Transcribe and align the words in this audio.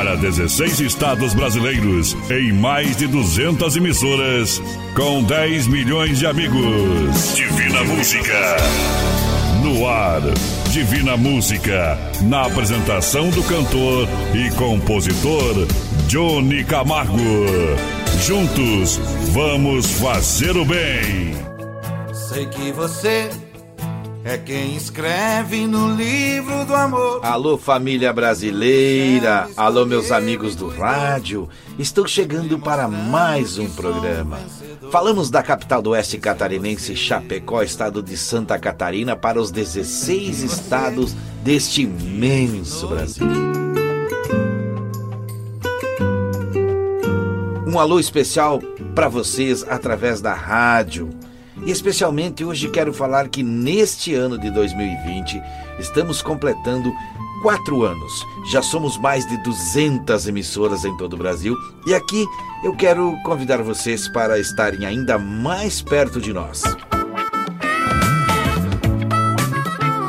para 0.00 0.16
16 0.16 0.80
estados 0.80 1.34
brasileiros 1.34 2.16
em 2.30 2.54
mais 2.54 2.96
de 2.96 3.06
200 3.06 3.76
emissoras 3.76 4.58
com 4.96 5.22
10 5.22 5.66
milhões 5.66 6.18
de 6.18 6.26
amigos. 6.26 7.34
Divina 7.34 7.84
Música. 7.84 8.56
No 9.62 9.86
ar, 9.86 10.22
Divina 10.70 11.18
Música, 11.18 11.98
na 12.22 12.46
apresentação 12.46 13.28
do 13.28 13.42
cantor 13.42 14.08
e 14.32 14.50
compositor 14.52 15.66
Johnny 16.06 16.64
Camargo. 16.64 17.18
Juntos, 18.26 18.98
vamos 19.32 19.84
fazer 20.00 20.56
o 20.56 20.64
bem. 20.64 21.34
Sei 22.14 22.46
que 22.46 22.72
você 22.72 23.28
é 24.24 24.36
quem 24.36 24.76
escreve 24.76 25.66
no 25.66 25.94
livro 25.94 26.64
do 26.64 26.74
amor. 26.74 27.20
Alô, 27.24 27.56
família 27.56 28.12
brasileira. 28.12 29.48
Alô, 29.56 29.86
meus 29.86 30.12
amigos 30.12 30.54
do 30.54 30.68
rádio. 30.68 31.48
Estou 31.78 32.06
chegando 32.06 32.58
para 32.58 32.86
mais 32.86 33.58
um 33.58 33.68
programa. 33.70 34.38
Falamos 34.90 35.30
da 35.30 35.42
capital 35.42 35.80
do 35.80 35.90
oeste 35.90 36.18
catarinense, 36.18 36.94
Chapecó, 36.94 37.62
estado 37.62 38.02
de 38.02 38.16
Santa 38.16 38.58
Catarina, 38.58 39.16
para 39.16 39.40
os 39.40 39.50
16 39.50 40.42
estados 40.42 41.14
deste 41.42 41.82
imenso 41.82 42.88
Brasil. 42.88 43.26
Um 47.66 47.78
alô 47.78 48.00
especial 48.00 48.60
para 48.94 49.08
vocês 49.08 49.64
através 49.68 50.20
da 50.20 50.34
rádio 50.34 51.19
e 51.64 51.70
especialmente 51.70 52.44
hoje 52.44 52.68
quero 52.70 52.92
falar 52.92 53.28
que 53.28 53.42
neste 53.42 54.14
ano 54.14 54.38
de 54.38 54.50
2020 54.50 55.40
estamos 55.78 56.22
completando 56.22 56.92
quatro 57.42 57.82
anos. 57.82 58.12
Já 58.50 58.62
somos 58.62 58.98
mais 58.98 59.26
de 59.26 59.36
200 59.42 60.26
emissoras 60.26 60.84
em 60.84 60.96
todo 60.96 61.14
o 61.14 61.18
Brasil 61.18 61.56
e 61.86 61.94
aqui 61.94 62.26
eu 62.62 62.74
quero 62.76 63.16
convidar 63.24 63.62
vocês 63.62 64.08
para 64.08 64.38
estarem 64.38 64.84
ainda 64.84 65.18
mais 65.18 65.80
perto 65.80 66.20
de 66.20 66.32
nós. 66.32 66.62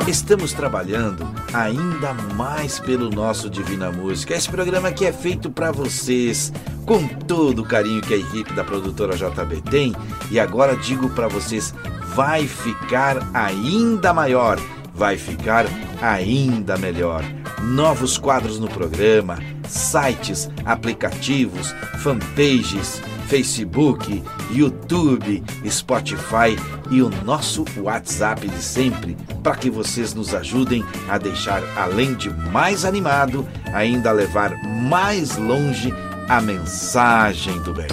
Estamos 0.06 0.52
trabalhando 0.52 1.26
ainda 1.52 2.12
mais 2.34 2.80
pelo 2.80 3.08
nosso 3.08 3.48
Divina 3.48 3.90
Música. 3.92 4.34
Esse 4.34 4.48
programa 4.48 4.90
que 4.90 5.06
é 5.06 5.12
feito 5.12 5.48
para 5.48 5.70
vocês, 5.70 6.52
com 6.84 7.06
todo 7.06 7.62
o 7.62 7.64
carinho 7.64 8.02
que 8.02 8.12
a 8.12 8.16
equipe 8.16 8.52
da 8.52 8.64
produtora 8.64 9.16
JB 9.16 9.62
tem. 9.70 9.94
E 10.30 10.40
agora 10.40 10.76
digo 10.76 11.08
para 11.10 11.28
vocês, 11.28 11.72
vai 12.14 12.48
ficar 12.48 13.30
ainda 13.32 14.12
maior, 14.12 14.58
vai 14.92 15.16
ficar 15.16 15.66
ainda 16.00 16.76
melhor. 16.76 17.22
Novos 17.62 18.18
quadros 18.18 18.58
no 18.58 18.68
programa, 18.68 19.38
sites, 19.68 20.50
aplicativos, 20.64 21.72
fanpages 22.00 23.00
Facebook, 23.32 24.22
YouTube, 24.50 25.42
Spotify 25.66 26.54
e 26.90 27.00
o 27.00 27.08
nosso 27.24 27.64
WhatsApp 27.78 28.46
de 28.46 28.62
sempre, 28.62 29.16
para 29.42 29.56
que 29.56 29.70
vocês 29.70 30.12
nos 30.12 30.34
ajudem 30.34 30.84
a 31.08 31.16
deixar, 31.16 31.62
além 31.74 32.12
de 32.12 32.28
mais 32.28 32.84
animado, 32.84 33.48
ainda 33.72 34.12
levar 34.12 34.54
mais 34.66 35.38
longe 35.38 35.94
a 36.28 36.42
mensagem 36.42 37.58
do 37.62 37.72
bem. 37.72 37.88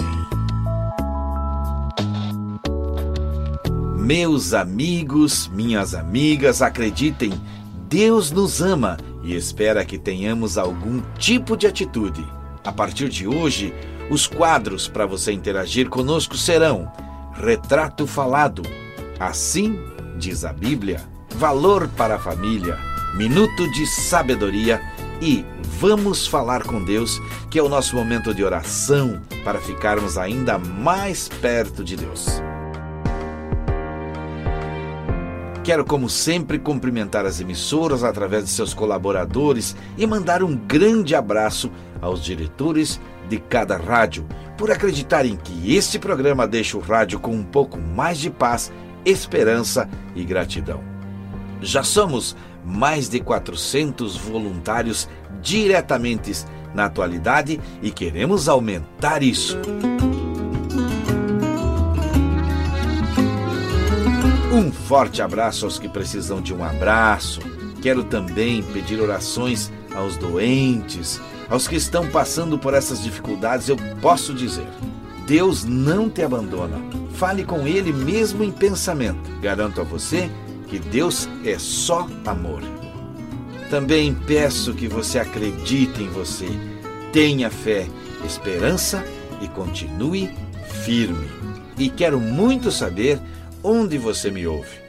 Meus 3.96 4.52
amigos, 4.52 5.48
minhas 5.48 5.94
amigas, 5.94 6.60
acreditem, 6.60 7.32
Deus 7.88 8.30
nos 8.30 8.60
ama 8.60 8.98
e 9.22 9.34
espera 9.34 9.86
que 9.86 9.96
tenhamos 9.96 10.58
algum 10.58 11.00
tipo 11.16 11.56
de 11.56 11.66
atitude. 11.66 12.22
A 12.62 12.70
partir 12.70 13.08
de 13.08 13.26
hoje, 13.26 13.72
os 14.10 14.26
quadros 14.26 14.88
para 14.88 15.06
você 15.06 15.32
interagir 15.32 15.88
conosco 15.88 16.36
serão 16.36 16.90
Retrato 17.32 18.06
Falado, 18.06 18.62
Assim 19.18 19.78
diz 20.18 20.44
a 20.44 20.52
Bíblia, 20.52 21.02
Valor 21.36 21.88
para 21.88 22.16
a 22.16 22.18
Família, 22.18 22.78
Minuto 23.16 23.70
de 23.70 23.86
Sabedoria 23.86 24.80
e 25.20 25.44
Vamos 25.78 26.26
Falar 26.26 26.64
com 26.64 26.82
Deus, 26.82 27.20
que 27.50 27.58
é 27.58 27.62
o 27.62 27.68
nosso 27.68 27.94
momento 27.94 28.34
de 28.34 28.42
oração 28.42 29.20
para 29.44 29.60
ficarmos 29.60 30.18
ainda 30.18 30.58
mais 30.58 31.28
perto 31.28 31.84
de 31.84 31.96
Deus. 31.96 32.42
Quero, 35.62 35.84
como 35.84 36.08
sempre, 36.08 36.58
cumprimentar 36.58 37.26
as 37.26 37.40
emissoras 37.40 38.02
através 38.02 38.44
de 38.44 38.50
seus 38.50 38.72
colaboradores 38.72 39.76
e 39.96 40.06
mandar 40.06 40.42
um 40.42 40.56
grande 40.56 41.14
abraço 41.14 41.70
aos 42.00 42.24
diretores 42.24 42.98
de 43.30 43.38
cada 43.38 43.76
rádio 43.76 44.26
por 44.58 44.72
acreditarem 44.72 45.36
que 45.36 45.74
este 45.74 45.98
programa 45.98 46.48
deixa 46.48 46.76
o 46.76 46.80
rádio 46.80 47.20
com 47.20 47.30
um 47.30 47.44
pouco 47.44 47.78
mais 47.78 48.18
de 48.18 48.28
paz, 48.28 48.72
esperança 49.04 49.88
e 50.16 50.24
gratidão. 50.24 50.82
Já 51.62 51.84
somos 51.84 52.36
mais 52.64 53.08
de 53.08 53.20
400 53.20 54.16
voluntários 54.16 55.08
diretamente 55.40 56.32
na 56.74 56.86
atualidade 56.86 57.60
e 57.80 57.90
queremos 57.90 58.48
aumentar 58.48 59.22
isso. 59.22 59.56
Um 64.52 64.72
forte 64.72 65.22
abraço 65.22 65.64
aos 65.64 65.78
que 65.78 65.88
precisam 65.88 66.40
de 66.40 66.52
um 66.52 66.64
abraço. 66.64 67.40
Quero 67.80 68.02
também 68.04 68.62
pedir 68.62 69.00
orações 69.00 69.72
aos 69.94 70.16
doentes, 70.16 71.20
aos 71.50 71.66
que 71.66 71.74
estão 71.76 72.06
passando 72.08 72.56
por 72.56 72.72
essas 72.72 73.02
dificuldades. 73.02 73.68
Eu 73.68 73.76
posso 74.00 74.32
dizer: 74.32 74.66
Deus 75.26 75.64
não 75.64 76.08
te 76.08 76.22
abandona. 76.22 76.78
Fale 77.12 77.44
com 77.44 77.66
Ele 77.66 77.92
mesmo 77.92 78.42
em 78.42 78.52
pensamento. 78.52 79.28
Garanto 79.42 79.80
a 79.80 79.84
você 79.84 80.30
que 80.68 80.78
Deus 80.78 81.28
é 81.44 81.58
só 81.58 82.08
amor. 82.24 82.62
Também 83.68 84.14
peço 84.14 84.72
que 84.74 84.88
você 84.88 85.18
acredite 85.18 86.02
em 86.02 86.08
você, 86.08 86.48
tenha 87.12 87.50
fé, 87.50 87.86
esperança 88.24 89.04
e 89.40 89.48
continue 89.48 90.30
firme. 90.84 91.28
E 91.78 91.88
quero 91.88 92.18
muito 92.18 92.70
saber 92.70 93.20
onde 93.62 93.96
você 93.96 94.30
me 94.30 94.46
ouve. 94.46 94.80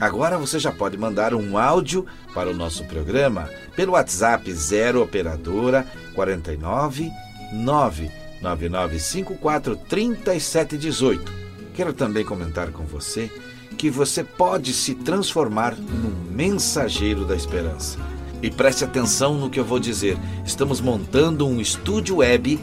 Agora 0.00 0.36
você 0.36 0.58
já 0.58 0.72
pode 0.72 0.96
mandar 0.96 1.34
um 1.34 1.56
áudio 1.56 2.04
para 2.34 2.50
o 2.50 2.54
nosso 2.54 2.84
programa 2.84 3.48
pelo 3.76 3.92
WhatsApp 3.92 4.52
0 4.52 5.02
operadora 5.02 5.86
49 6.14 7.12
99954 7.52 9.76
3718. 9.76 11.44
Quero 11.74 11.92
também 11.92 12.24
comentar 12.24 12.70
com 12.70 12.84
você 12.84 13.30
que 13.76 13.90
você 13.90 14.22
pode 14.22 14.72
se 14.72 14.94
transformar 14.94 15.76
num 15.76 16.32
mensageiro 16.32 17.24
da 17.24 17.34
esperança. 17.34 17.98
E 18.42 18.50
preste 18.50 18.84
atenção 18.84 19.34
no 19.34 19.50
que 19.50 19.58
eu 19.58 19.64
vou 19.64 19.80
dizer. 19.80 20.16
Estamos 20.44 20.80
montando 20.80 21.46
um 21.46 21.60
estúdio 21.60 22.16
web 22.16 22.60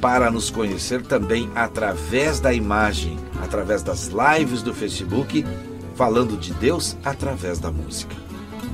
para 0.00 0.30
nos 0.30 0.50
conhecer 0.50 1.02
também 1.02 1.50
através 1.54 2.40
da 2.40 2.52
imagem, 2.52 3.16
através 3.42 3.82
das 3.82 4.10
lives 4.10 4.62
do 4.62 4.74
Facebook, 4.74 5.44
falando 5.94 6.36
de 6.36 6.52
Deus 6.54 6.96
através 7.04 7.58
da 7.58 7.70
música. 7.70 8.14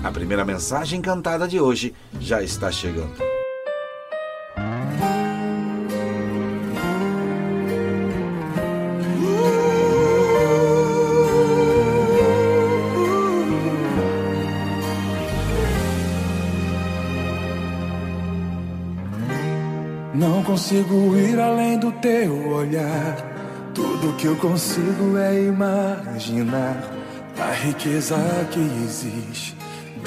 A 0.03 0.13
primeira 0.13 0.45
mensagem 0.45 1.01
cantada 1.01 1.49
de 1.49 1.61
hoje 1.61 1.95
já 2.21 2.41
está 2.43 2.71
chegando. 2.71 3.17
Não 20.15 20.43
consigo 20.45 21.17
ir 21.17 21.39
além 21.39 21.79
do 21.79 21.91
teu 21.93 22.49
olhar. 22.53 23.17
Tudo 23.75 24.17
que 24.17 24.27
eu 24.27 24.37
consigo 24.37 25.17
é 25.19 25.45
imaginar 25.45 26.83
a 27.39 27.53
riqueza 27.53 28.17
que 28.51 28.61
existe 28.85 29.58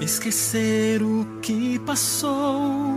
Esquecer 0.00 1.02
o 1.02 1.40
que 1.42 1.78
passou, 1.80 2.96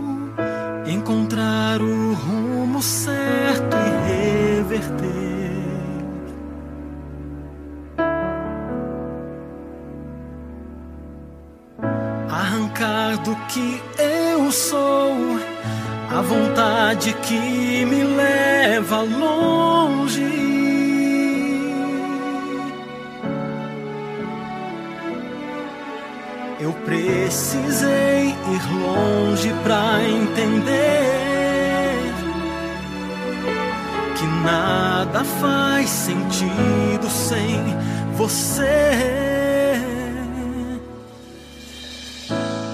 encontrar 0.86 1.82
o 1.82 2.14
rumo 2.14 2.41
certo 2.82 3.76
e 3.76 4.56
reverter. 4.58 5.12
Arrancar 12.28 13.18
do 13.18 13.36
que 13.46 13.80
eu 13.98 14.50
sou 14.50 15.14
a 16.10 16.20
vontade 16.20 17.14
que 17.22 17.84
me 17.84 18.02
leva 18.02 19.02
longe. 19.02 20.42
Eu 26.60 26.72
precisei 26.84 28.28
ir 28.28 28.82
longe 28.84 29.52
pra 29.64 30.00
entender 30.04 30.91
faz 35.24 35.88
sentido 35.88 37.08
sem 37.08 37.60
você. 38.14 39.80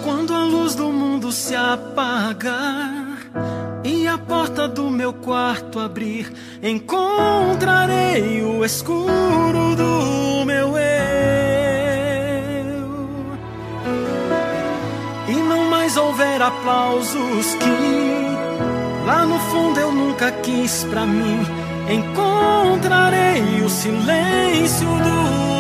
Quando 0.05 0.35
a 0.35 0.45
luz 0.45 0.75
do 0.75 0.93
mundo 0.93 1.31
se 1.33 1.55
apagar 1.55 3.19
e 3.85 4.07
a 4.07 4.19
porta 4.19 4.67
do 4.69 4.90
meu 4.90 5.12
quarto 5.12 5.78
abrir, 5.78 6.33
encontrarei 6.62 8.43
o 8.43 8.64
escuro 8.64 9.76
do 9.76 10.45
meu 10.45 10.76
eu. 10.76 11.09
houver 15.99 16.40
aplausos 16.40 17.55
que 17.55 19.07
lá 19.07 19.26
no 19.26 19.38
fundo 19.38 19.81
eu 19.81 19.93
nunca 19.93 20.31
quis 20.31 20.85
pra 20.85 21.05
mim, 21.05 21.40
encontrarei 21.88 23.62
o 23.62 23.68
silêncio 23.68 24.87
do 24.87 25.57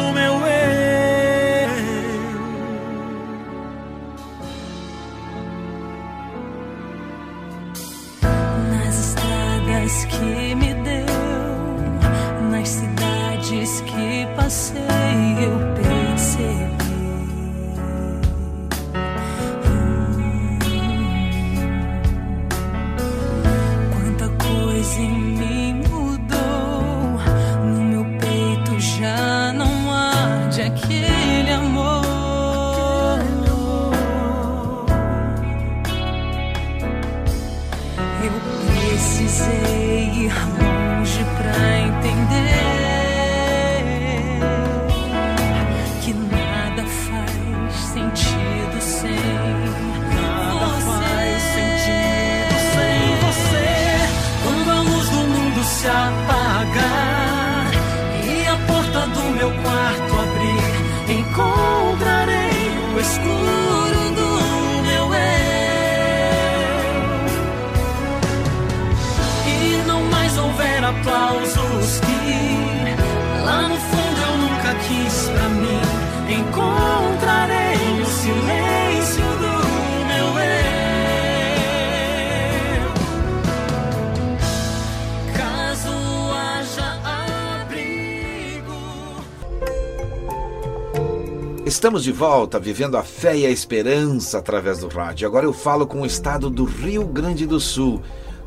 Estamos 91.78 92.02
de 92.02 92.10
volta, 92.10 92.58
vivendo 92.58 92.96
a 92.96 93.04
fé 93.04 93.36
e 93.36 93.46
a 93.46 93.50
esperança 93.50 94.38
através 94.38 94.80
do 94.80 94.88
rádio. 94.88 95.28
Agora 95.28 95.46
eu 95.46 95.52
falo 95.52 95.86
com 95.86 96.00
o 96.00 96.06
estado 96.06 96.50
do 96.50 96.64
Rio 96.64 97.06
Grande 97.06 97.46
do 97.46 97.60
Sul. 97.60 98.02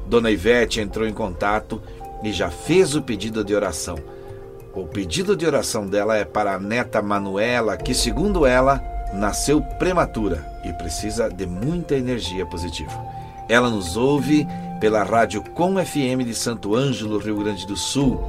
Dona 0.06 0.30
Ivete 0.30 0.82
entrou 0.82 1.08
em 1.08 1.14
contato 1.14 1.82
e 2.22 2.34
já 2.34 2.50
fez 2.50 2.94
o 2.94 3.02
pedido 3.02 3.42
de 3.42 3.56
oração. 3.56 3.96
O 4.76 4.86
pedido 4.86 5.34
de 5.34 5.46
oração 5.46 5.88
dela 5.88 6.18
é 6.18 6.26
para 6.26 6.56
a 6.56 6.60
neta 6.60 7.02
Manuela, 7.02 7.78
que, 7.78 7.94
segundo 7.94 8.46
ela, 8.46 8.84
nasceu 9.14 9.62
prematura 9.80 10.46
e 10.66 10.74
precisa 10.74 11.30
de 11.30 11.46
muita 11.46 11.96
energia 11.96 12.46
positiva. 12.46 13.02
Ela 13.48 13.70
nos 13.70 13.96
ouve 13.96 14.46
pela 14.82 15.04
rádio 15.04 15.42
Com 15.42 15.78
FM 15.78 16.26
de 16.26 16.36
Santo 16.36 16.76
Ângelo, 16.76 17.18
Rio 17.18 17.38
Grande 17.38 17.66
do 17.66 17.78
Sul. 17.78 18.22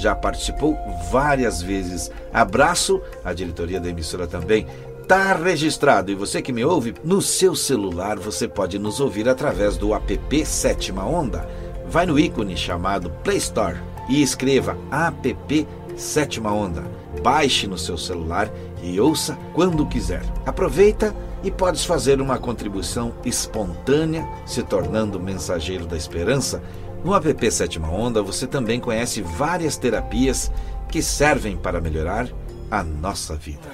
Já 0.00 0.14
participou 0.14 0.78
várias 1.10 1.60
vezes. 1.60 2.10
Abraço 2.32 3.00
à 3.24 3.32
diretoria 3.32 3.80
da 3.80 3.88
emissora 3.88 4.26
também. 4.26 4.66
Está 5.02 5.34
registrado. 5.34 6.10
E 6.10 6.14
você 6.14 6.40
que 6.40 6.52
me 6.52 6.64
ouve, 6.64 6.94
no 7.04 7.20
seu 7.20 7.54
celular 7.54 8.18
você 8.18 8.48
pode 8.48 8.78
nos 8.78 9.00
ouvir 9.00 9.28
através 9.28 9.76
do 9.76 9.94
app 9.94 10.46
Sétima 10.46 11.04
Onda 11.04 11.46
vai 11.90 12.06
no 12.06 12.18
ícone 12.18 12.56
chamado 12.56 13.10
Play 13.24 13.38
Store 13.38 13.76
e 14.08 14.22
escreva 14.22 14.78
app 14.92 15.66
Sétima 15.96 16.52
Onda. 16.52 16.84
Baixe 17.20 17.66
no 17.66 17.76
seu 17.76 17.98
celular 17.98 18.48
e 18.80 19.00
ouça 19.00 19.36
quando 19.52 19.84
quiser. 19.84 20.22
Aproveita 20.46 21.14
e 21.42 21.50
podes 21.50 21.84
fazer 21.84 22.20
uma 22.20 22.38
contribuição 22.38 23.12
espontânea, 23.24 24.26
se 24.46 24.62
tornando 24.62 25.18
mensageiro 25.18 25.84
da 25.84 25.96
esperança. 25.96 26.62
No 27.04 27.14
app 27.14 27.50
Sétima 27.50 27.90
Onda 27.90 28.22
você 28.22 28.46
também 28.46 28.78
conhece 28.78 29.22
várias 29.22 29.76
terapias 29.76 30.50
que 30.88 31.02
servem 31.02 31.56
para 31.56 31.80
melhorar 31.80 32.28
a 32.70 32.82
nossa 32.82 33.34
vida. 33.36 33.68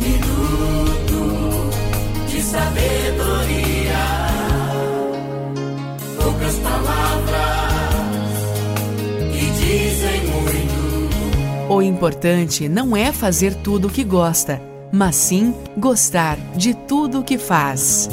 Minuto 0.00 1.70
de 2.28 2.42
sabedoria 2.42 4.20
poucas 6.22 6.56
palavras 6.56 7.40
que 9.32 9.50
dizem 9.52 10.26
muito. 10.26 11.72
O 11.72 11.82
importante 11.82 12.68
não 12.68 12.96
é 12.96 13.12
fazer 13.12 13.54
tudo 13.54 13.88
o 13.88 13.90
que 13.90 14.04
gosta, 14.04 14.60
mas 14.92 15.16
sim 15.16 15.54
gostar 15.76 16.36
de 16.56 16.74
tudo 16.74 17.20
o 17.20 17.24
que 17.24 17.38
faz. 17.38 18.08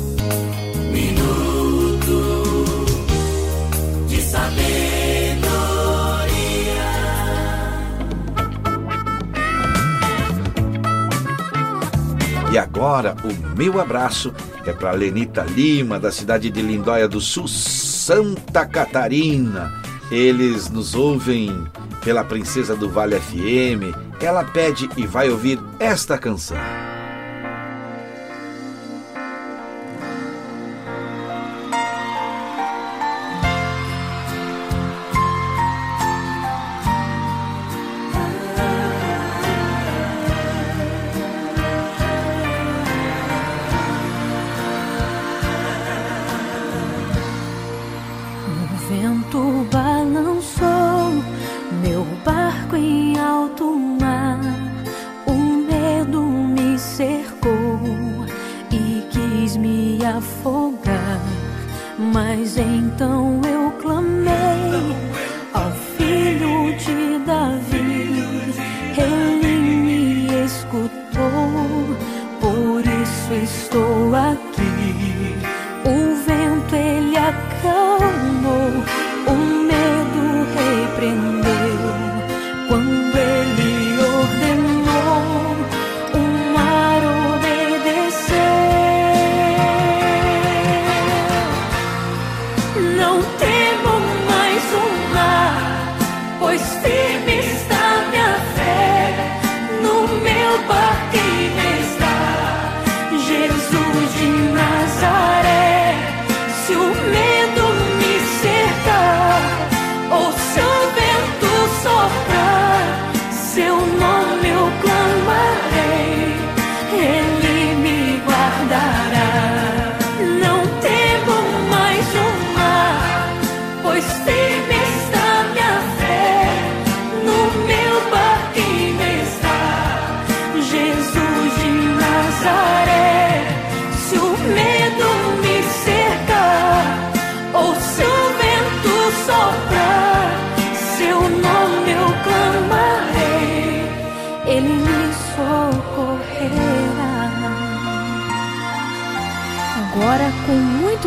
E 12.52 12.58
agora, 12.58 13.16
o 13.24 13.58
meu 13.58 13.80
abraço 13.80 14.34
é 14.66 14.72
para 14.72 14.92
Lenita 14.92 15.44
Lima, 15.44 16.00
da 16.00 16.12
cidade 16.12 16.50
de 16.50 16.62
Lindóia 16.62 17.08
do 17.08 17.20
Sul, 17.20 17.48
Santa 17.48 18.66
Catarina. 18.66 19.72
Eles 20.10 20.70
nos 20.70 20.96
ouvem 20.96 21.68
pela 22.04 22.24
Princesa 22.24 22.74
do 22.74 22.90
Vale 22.90 23.20
FM. 23.20 23.94
Ela 24.22 24.46
pede 24.46 24.90
e 24.96 25.06
vai 25.06 25.30
ouvir 25.30 25.60
esta 25.78 26.18
canção. 26.18 26.87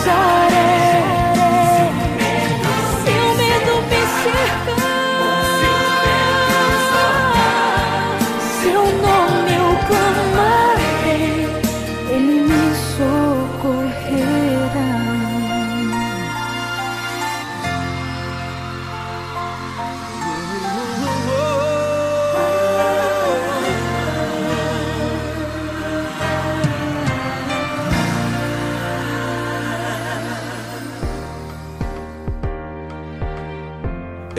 Nazaré. 0.00 0.39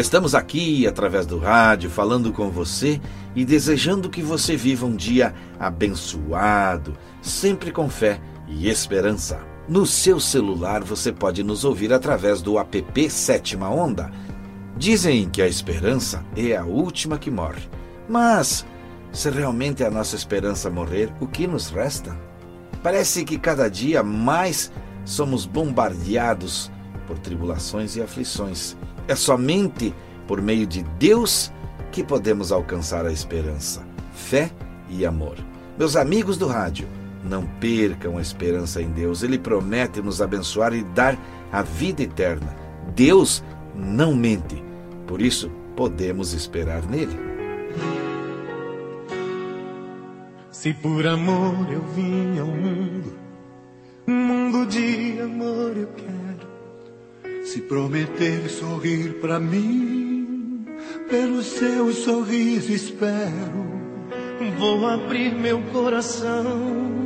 Estamos 0.02 0.34
aqui 0.34 0.88
através 0.88 1.28
do 1.28 1.38
rádio 1.38 1.88
falando 1.88 2.34
com 2.34 2.50
você 2.50 3.00
e 3.36 3.46
desejando 3.46 4.10
que 4.10 4.24
você 4.24 4.58
viva 4.58 4.84
um 4.84 4.96
dia 4.96 5.32
abençoado, 5.60 6.98
sempre 7.22 7.72
com 7.72 7.88
fé 7.88 8.20
e 8.48 8.68
esperança. 8.68 9.40
No 9.70 9.86
seu 9.86 10.20
celular 10.20 10.84
você 10.84 11.12
pode 11.12 11.44
nos 11.44 11.64
ouvir 11.64 11.94
através 11.94 12.42
do 12.42 12.58
app 12.58 13.10
Sétima 13.12 13.70
Onda. 13.70 14.12
Dizem 14.76 15.30
que 15.30 15.40
a 15.40 15.48
esperança 15.48 16.26
é 16.36 16.58
a 16.58 16.66
última 16.66 17.20
que 17.20 17.30
morre. 17.30 17.70
Mas, 18.10 18.66
se 19.12 19.30
realmente 19.30 19.84
a 19.84 19.92
nossa 19.92 20.16
esperança 20.16 20.68
morrer, 20.72 21.14
o 21.20 21.28
que 21.28 21.46
nos 21.46 21.70
resta? 21.70 22.18
Parece 22.82 23.24
que 23.24 23.38
cada 23.38 23.70
dia 23.70 24.02
mais 24.02 24.72
somos 25.06 25.46
bombardeados 25.46 26.72
por 27.06 27.20
tribulações 27.20 27.96
e 27.96 28.02
aflições. 28.02 28.76
É 29.08 29.16
somente 29.16 29.94
por 30.28 30.42
meio 30.42 30.66
de 30.66 30.84
Deus 30.98 31.52
que 31.92 32.04
podemos 32.04 32.52
alcançar 32.52 33.06
a 33.06 33.12
esperança, 33.12 33.82
fé 34.14 34.50
e 34.90 35.06
amor. 35.06 35.38
Meus 35.78 35.96
amigos 35.96 36.38
do 36.38 36.48
rádio, 36.48 36.88
não 37.24 37.46
percam 37.60 38.18
a 38.18 38.22
esperança 38.22 38.82
em 38.82 38.90
Deus. 38.92 39.24
Ele 39.24 39.38
promete 39.38 40.02
nos 40.02 40.22
abençoar 40.22 40.74
e 40.74 40.84
dar 40.84 41.18
a 41.52 41.62
vida 41.62 42.04
eterna. 42.04 42.56
Deus 42.96 43.44
não 43.76 44.16
mente. 44.16 44.64
Por 45.08 45.22
isso, 45.22 45.52
podemos 45.76 46.34
esperar 46.34 46.84
nele. 46.84 47.18
Se 50.52 50.74
por 50.74 51.06
amor 51.08 51.72
eu 51.72 51.82
vim 51.96 52.40
ao 52.40 52.48
mundo, 52.48 53.14
um 54.08 54.14
mundo 54.14 54.66
de 54.68 55.20
amor 55.22 55.76
eu 55.76 55.88
quero. 55.88 56.21
Se 57.44 57.62
prometer 57.62 58.50
sorrir 58.50 59.16
pra 59.20 59.40
mim, 59.40 60.66
pelo 61.10 61.42
seu 61.42 61.92
sorriso 61.92 62.72
espero. 62.72 63.72
Vou 64.58 64.88
abrir 64.88 65.34
meu 65.34 65.62
coração 65.74 67.02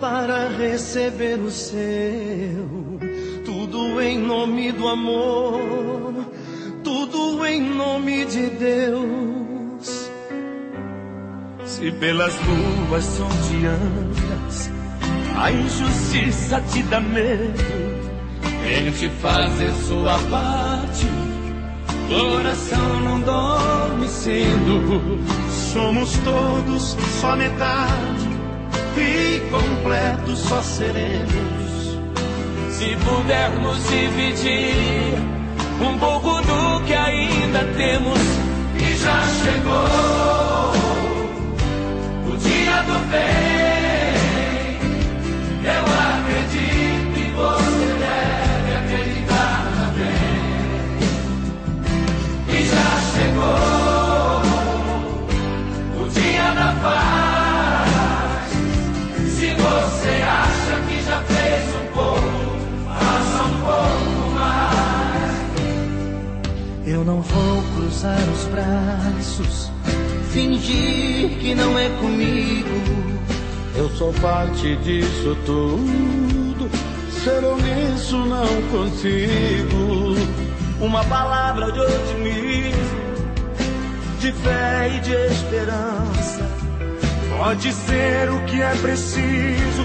para 0.00 0.48
receber 0.48 1.38
o 1.40 1.50
seu. 1.50 2.98
Tudo 3.44 4.00
em 4.00 4.18
nome 4.18 4.72
do 4.72 4.88
amor, 4.88 6.12
tudo 6.82 7.46
em 7.46 7.60
nome 7.60 8.24
de 8.24 8.50
Deus. 8.50 10.10
Se 11.64 11.92
pelas 11.92 12.34
ruas 12.36 13.04
sondeandas 13.04 14.70
a 15.36 15.52
injustiça 15.52 16.60
te 16.72 16.82
dá 16.84 16.98
medo, 16.98 17.95
tente 18.66 19.08
fazer 19.20 19.72
sua 19.86 20.18
parte. 20.28 21.06
Coração 22.08 23.00
não 23.00 23.20
dorme 23.20 24.08
cedo, 24.08 25.20
somos 25.72 26.12
todos 26.18 26.96
só 27.20 27.36
metade 27.36 28.28
e 28.96 29.40
completos 29.50 30.38
só 30.40 30.62
seremos. 30.62 31.98
Se 32.70 32.96
pudermos 33.04 33.78
dividir 33.88 35.14
um 35.80 35.98
pouco 35.98 36.40
do 36.42 36.84
que 36.86 36.94
ainda 36.94 37.64
temos, 37.76 38.18
e 38.78 38.96
já 38.96 39.22
chegou 39.42 40.72
o 42.32 42.36
dia 42.36 42.82
do 42.82 43.10
bem. 43.10 43.55
Não 67.06 67.22
vou 67.22 67.62
cruzar 67.76 68.18
os 68.30 68.44
braços, 68.46 69.70
fingir 70.32 71.38
que 71.38 71.54
não 71.54 71.78
é 71.78 71.88
comigo. 72.00 72.68
Eu 73.76 73.88
sou 73.90 74.12
parte 74.14 74.74
disso 74.76 75.36
tudo. 75.46 76.68
Ser 77.22 77.44
honesto 77.44 78.16
não 78.16 78.46
consigo. 78.72 80.16
Uma 80.80 81.04
palavra 81.04 81.70
de 81.70 81.78
otimismo, 81.78 82.74
de 84.20 84.32
fé 84.32 84.92
e 84.96 85.00
de 85.00 85.12
esperança. 85.12 86.50
Pode 87.38 87.72
ser 87.72 88.30
o 88.30 88.40
que 88.46 88.60
é 88.60 88.74
preciso 88.82 89.84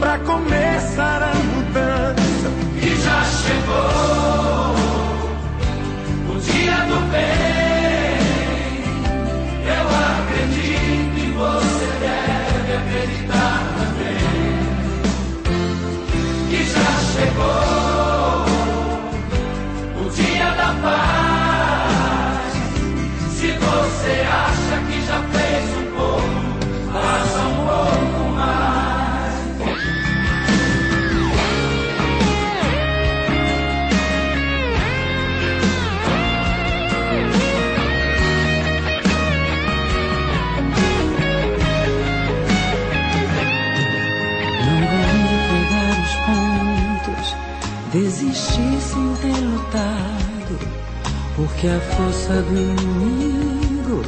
para 0.00 0.18
começar 0.20 1.22
a 1.22 1.34
mudança. 1.34 2.48
E 2.82 3.02
já 3.02 3.24
chegou 3.24 4.83
dia 6.44 6.76
do 6.88 7.00
bem. 7.10 8.18
Eu 9.66 9.84
acredito 10.10 11.16
e 11.18 11.26
você 11.32 11.88
deve 12.00 12.68
acreditar 12.76 13.58
também. 13.76 14.24
E 16.50 16.52
já 16.64 16.90
chegou 17.12 18.44
o 20.00 20.10
dia 20.10 20.48
da 20.50 20.68
paz. 20.82 21.23
Porque 51.64 51.68
a 51.68 51.80
força 51.96 52.42
do 52.42 52.56
inimigo 52.58 54.02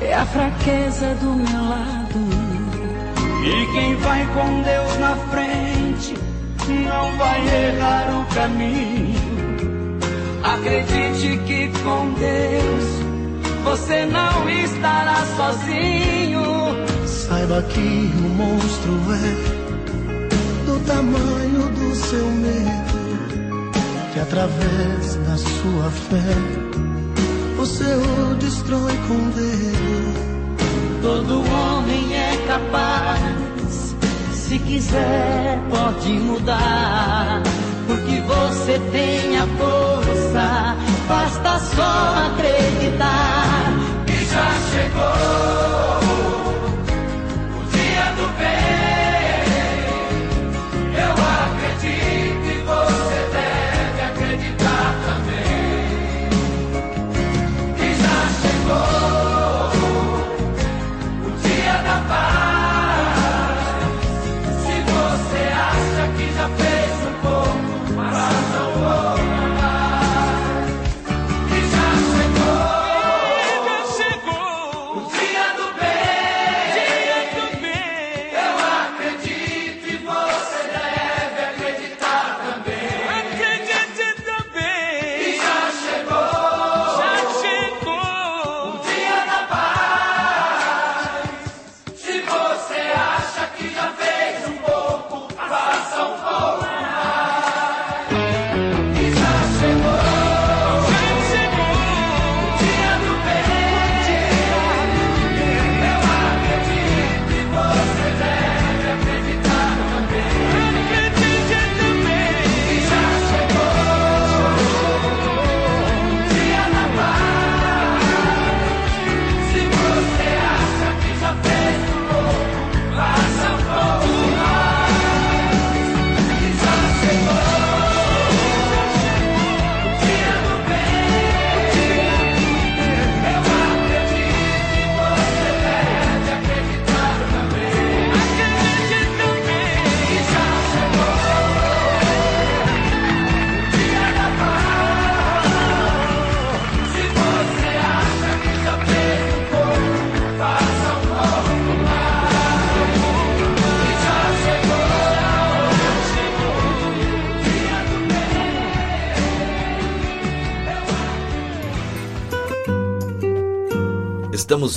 é 0.00 0.12
a 0.12 0.26
fraqueza 0.26 1.14
do 1.20 1.36
meu 1.36 1.62
lado. 1.68 2.18
E 3.44 3.72
quem 3.72 3.94
vai 3.96 4.26
com 4.26 4.62
Deus 4.62 4.98
na 4.98 5.16
frente 5.30 6.14
não 6.68 7.16
vai 7.16 7.40
errar 7.46 8.20
o 8.20 8.34
caminho. 8.34 9.20
Acredite 10.42 11.38
que 11.46 11.68
com 11.82 12.12
Deus 12.14 12.84
você 13.62 14.06
não 14.06 14.48
estará 14.48 15.24
sozinho. 15.36 16.42
Saiba 17.06 17.62
que 17.62 17.78
o 17.78 18.28
monstro 18.30 18.92
é 19.14 20.66
do 20.66 20.86
tamanho 20.86 21.68
do 21.68 21.94
seu 21.94 22.26
medo, 22.26 23.70
que 24.12 24.18
através 24.18 25.14
da 25.14 25.36
sua 25.36 25.90
fé 25.90 26.59
você 27.60 27.84
o 27.84 28.34
destrói 28.36 28.96
com 29.06 29.30
dedo. 29.32 30.14
Todo 31.02 31.40
homem 31.40 32.16
é 32.16 32.46
capaz, 32.46 33.94
se 34.32 34.58
quiser 34.60 35.60
pode 35.68 36.08
mudar, 36.08 37.42
porque 37.86 38.18
você 38.22 38.78
tem 38.90 39.36
a 39.36 39.46
força, 39.58 40.76
basta 41.06 41.58
só 41.58 42.32
acreditar. 42.32 43.74
E 44.08 44.24
já 44.24 44.54
chegou 44.72 45.89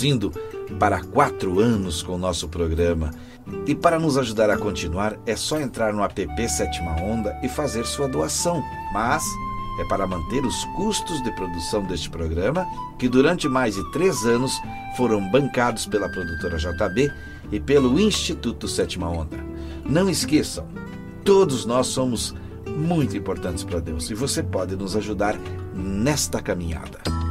Estamos 0.03 0.05
indo 0.05 0.31
para 0.77 1.01
quatro 1.01 1.59
anos 1.59 2.03
com 2.03 2.15
o 2.15 2.17
nosso 2.17 2.49
programa. 2.49 3.11
E 3.65 3.73
para 3.73 3.97
nos 3.97 4.17
ajudar 4.17 4.49
a 4.49 4.57
continuar, 4.57 5.17
é 5.25 5.35
só 5.35 5.59
entrar 5.59 5.93
no 5.93 6.03
app 6.03 6.49
Sétima 6.49 7.01
Onda 7.01 7.37
e 7.41 7.47
fazer 7.47 7.85
sua 7.85 8.07
doação. 8.07 8.61
Mas 8.93 9.23
é 9.79 9.85
para 9.87 10.05
manter 10.05 10.45
os 10.45 10.65
custos 10.75 11.21
de 11.23 11.31
produção 11.31 11.85
deste 11.85 12.09
programa, 12.09 12.67
que 12.99 13.07
durante 13.07 13.47
mais 13.47 13.75
de 13.75 13.91
três 13.91 14.25
anos 14.25 14.61
foram 14.97 15.29
bancados 15.31 15.85
pela 15.85 16.09
produtora 16.09 16.57
JB 16.57 17.11
e 17.51 17.59
pelo 17.59 17.99
Instituto 17.99 18.67
Sétima 18.67 19.09
Onda. 19.09 19.37
Não 19.85 20.09
esqueçam, 20.09 20.67
todos 21.23 21.65
nós 21.65 21.87
somos 21.87 22.35
muito 22.67 23.15
importantes 23.15 23.63
para 23.63 23.79
Deus 23.79 24.09
e 24.09 24.13
você 24.13 24.43
pode 24.43 24.75
nos 24.75 24.95
ajudar 24.95 25.37
nesta 25.73 26.41
caminhada. 26.41 27.22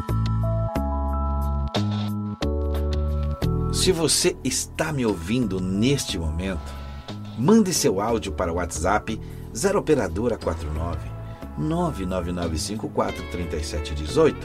Se 3.82 3.90
você 3.90 4.36
está 4.44 4.92
me 4.92 5.04
ouvindo 5.04 5.60
neste 5.60 6.16
momento, 6.16 6.72
mande 7.36 7.74
seu 7.74 8.00
áudio 8.00 8.30
para 8.30 8.52
o 8.52 8.54
WhatsApp 8.54 9.20
0 9.52 9.80
operadora 9.80 10.38
49 10.38 11.00
999543718. 11.58 14.36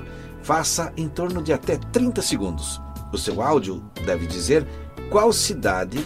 Faça 0.41 0.91
em 0.97 1.07
torno 1.07 1.43
de 1.43 1.53
até 1.53 1.77
30 1.77 2.19
segundos. 2.23 2.81
O 3.13 3.17
seu 3.19 3.39
áudio 3.39 3.83
deve 4.03 4.25
dizer 4.25 4.65
qual 5.11 5.31
cidade 5.31 6.03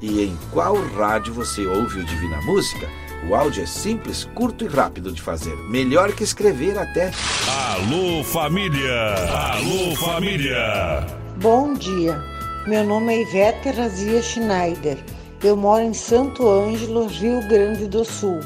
e 0.00 0.24
em 0.24 0.36
qual 0.50 0.74
rádio 0.74 1.32
você 1.32 1.64
ouve 1.64 2.00
o 2.00 2.04
Divina 2.04 2.42
Música. 2.42 2.88
O 3.30 3.36
áudio 3.36 3.62
é 3.62 3.66
simples, 3.66 4.28
curto 4.34 4.64
e 4.64 4.66
rápido 4.66 5.12
de 5.12 5.22
fazer. 5.22 5.54
Melhor 5.70 6.12
que 6.14 6.24
escrever 6.24 6.76
até. 6.76 7.12
Alô, 7.46 8.24
família! 8.24 9.14
Alô, 9.52 9.94
família! 9.94 11.06
Bom 11.36 11.74
dia. 11.74 12.31
Meu 12.64 12.84
nome 12.84 13.12
é 13.12 13.22
Ivete 13.22 13.70
Razia 13.70 14.22
Schneider. 14.22 14.96
Eu 15.42 15.56
moro 15.56 15.82
em 15.82 15.92
Santo 15.92 16.48
Ângelo, 16.48 17.08
Rio 17.08 17.40
Grande 17.48 17.88
do 17.88 18.04
Sul. 18.04 18.38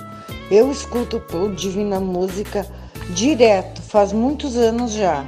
Eu 0.51 0.73
escuto 0.73 1.23
o 1.35 1.55
Divina 1.55 2.01
Música 2.01 2.67
direto, 3.11 3.83
faz 3.83 4.15
muitos 4.15 4.57
anos 4.57 4.95
já, 4.95 5.23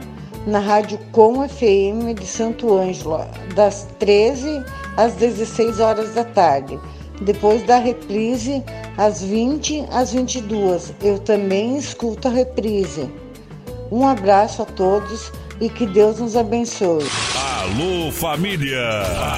na 0.46 0.59
Rádio 0.59 0.98
Com 1.12 1.46
FM 1.46 2.18
de 2.18 2.27
Santo 2.27 2.74
Ângelo, 2.79 3.27
das 3.55 3.87
13 3.98 4.64
às 4.96 5.12
16 5.16 5.81
horas 5.81 6.14
da 6.14 6.24
tarde. 6.24 6.81
Depois 7.20 7.62
da 7.66 7.77
reprise, 7.77 8.64
às 8.96 9.22
20 9.22 9.85
às 9.92 10.14
22. 10.14 10.94
Eu 11.03 11.18
também 11.18 11.77
escuto 11.77 12.27
a 12.27 12.31
reprise. 12.31 13.11
Um 13.92 14.09
abraço 14.09 14.62
a 14.62 14.64
todos 14.64 15.31
e 15.61 15.68
que 15.68 15.85
Deus 15.85 16.20
nos 16.20 16.35
abençoe. 16.37 17.05
Alô, 17.68 18.11
família! 18.11 18.81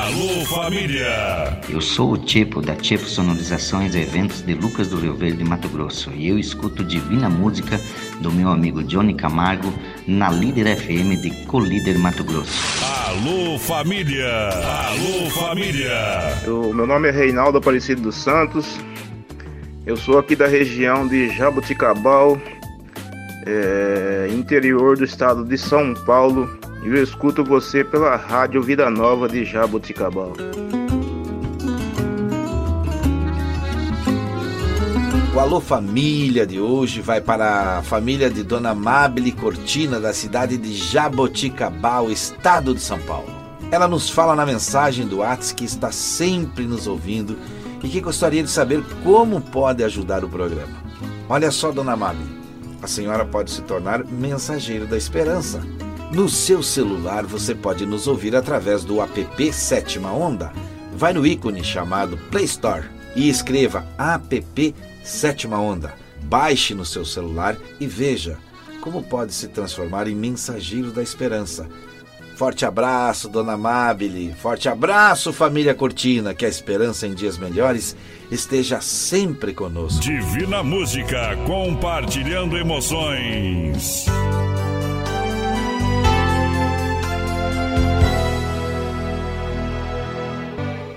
Alô, 0.04 0.44
família! 0.46 1.60
Eu 1.68 1.80
sou 1.80 2.12
o 2.12 2.18
tipo 2.18 2.62
da 2.62 2.76
Tipo 2.76 3.04
Sonorizações 3.04 3.94
e 3.96 4.02
Eventos 4.02 4.40
de 4.42 4.54
Lucas 4.54 4.88
do 4.88 5.00
Rio 5.00 5.14
Verde, 5.14 5.42
Mato 5.42 5.68
Grosso, 5.68 6.12
e 6.12 6.28
eu 6.28 6.38
escuto 6.38 6.84
Divina 6.84 7.28
Música 7.28 7.80
do 8.20 8.30
meu 8.30 8.48
amigo 8.48 8.84
Johnny 8.84 9.14
Camargo 9.14 9.72
na 10.06 10.30
Líder 10.30 10.76
FM 10.76 11.20
de 11.20 11.44
Colíder, 11.46 11.98
Mato 11.98 12.22
Grosso. 12.22 12.62
Alô, 13.08 13.58
família! 13.58 14.30
Alô, 14.30 15.28
família! 15.30 16.38
Eu, 16.44 16.72
meu 16.72 16.86
nome 16.86 17.08
é 17.08 17.10
Reinaldo 17.10 17.58
Aparecido 17.58 18.02
dos 18.02 18.14
Santos. 18.14 18.78
Eu 19.84 19.96
sou 19.96 20.18
aqui 20.20 20.36
da 20.36 20.46
região 20.46 21.06
de 21.08 21.30
Jaboticabal, 21.30 22.40
é, 23.44 24.28
interior 24.30 24.96
do 24.96 25.04
estado 25.04 25.44
de 25.44 25.58
São 25.58 25.94
Paulo. 25.94 26.59
Eu 26.82 27.02
escuto 27.02 27.44
você 27.44 27.84
pela 27.84 28.16
Rádio 28.16 28.62
Vida 28.62 28.88
Nova 28.88 29.28
de 29.28 29.44
Jaboticabal. 29.44 30.32
O 35.34 35.38
Alô 35.38 35.60
Família 35.60 36.46
de 36.46 36.58
hoje 36.58 37.02
vai 37.02 37.20
para 37.20 37.78
a 37.78 37.82
família 37.82 38.30
de 38.30 38.42
Dona 38.42 38.74
Mabile 38.74 39.30
Cortina, 39.30 40.00
da 40.00 40.14
cidade 40.14 40.56
de 40.56 40.74
Jaboticabal, 40.74 42.10
estado 42.10 42.74
de 42.74 42.80
São 42.80 42.98
Paulo. 43.00 43.28
Ela 43.70 43.86
nos 43.86 44.08
fala 44.08 44.34
na 44.34 44.46
mensagem 44.46 45.06
do 45.06 45.18
Whats 45.18 45.52
que 45.52 45.66
está 45.66 45.92
sempre 45.92 46.64
nos 46.64 46.86
ouvindo 46.86 47.36
e 47.84 47.88
que 47.88 48.00
gostaria 48.00 48.42
de 48.42 48.50
saber 48.50 48.82
como 49.04 49.40
pode 49.40 49.84
ajudar 49.84 50.24
o 50.24 50.28
programa. 50.30 50.82
Olha 51.28 51.50
só, 51.50 51.70
Dona 51.70 51.94
Mabile, 51.94 52.40
a 52.82 52.86
senhora 52.86 53.24
pode 53.26 53.50
se 53.50 53.60
tornar 53.62 54.02
mensageiro 54.06 54.86
da 54.86 54.96
esperança. 54.96 55.60
No 56.12 56.28
seu 56.28 56.60
celular 56.60 57.24
você 57.24 57.54
pode 57.54 57.86
nos 57.86 58.08
ouvir 58.08 58.34
através 58.34 58.82
do 58.82 59.00
app 59.00 59.52
Sétima 59.52 60.12
Onda. 60.12 60.52
Vai 60.92 61.12
no 61.12 61.24
ícone 61.24 61.62
chamado 61.62 62.16
Play 62.32 62.44
Store 62.46 62.84
e 63.14 63.28
escreva 63.28 63.86
app 63.96 64.74
Sétima 65.04 65.60
Onda. 65.60 65.94
Baixe 66.24 66.74
no 66.74 66.84
seu 66.84 67.04
celular 67.04 67.56
e 67.78 67.86
veja 67.86 68.38
como 68.80 69.04
pode 69.04 69.32
se 69.32 69.46
transformar 69.46 70.08
em 70.08 70.16
mensageiro 70.16 70.90
da 70.90 71.00
esperança. 71.02 71.68
Forte 72.34 72.64
abraço, 72.64 73.28
dona 73.28 73.52
Amabile. 73.52 74.34
Forte 74.34 74.68
abraço, 74.68 75.32
família 75.32 75.74
Cortina. 75.74 76.34
Que 76.34 76.46
a 76.46 76.48
esperança 76.48 77.06
em 77.06 77.14
dias 77.14 77.38
melhores 77.38 77.94
esteja 78.30 78.80
sempre 78.80 79.52
conosco. 79.52 80.00
Divina 80.00 80.62
Música, 80.62 81.36
compartilhando 81.46 82.56
emoções. 82.56 84.06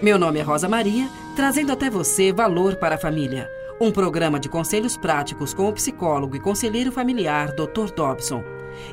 Meu 0.03 0.19
nome 0.19 0.37
é 0.37 0.41
Rosa 0.41 0.67
Maria, 0.67 1.09
trazendo 1.33 1.71
até 1.71 1.89
você 1.89 2.33
Valor 2.33 2.75
para 2.75 2.95
a 2.95 2.97
Família. 2.97 3.49
Um 3.79 3.89
programa 3.89 4.37
de 4.37 4.49
conselhos 4.49 4.97
práticos 4.97 5.53
com 5.53 5.69
o 5.69 5.71
psicólogo 5.71 6.35
e 6.35 6.41
conselheiro 6.41 6.91
familiar 6.91 7.53
Dr. 7.53 7.89
Dobson. 7.95 8.43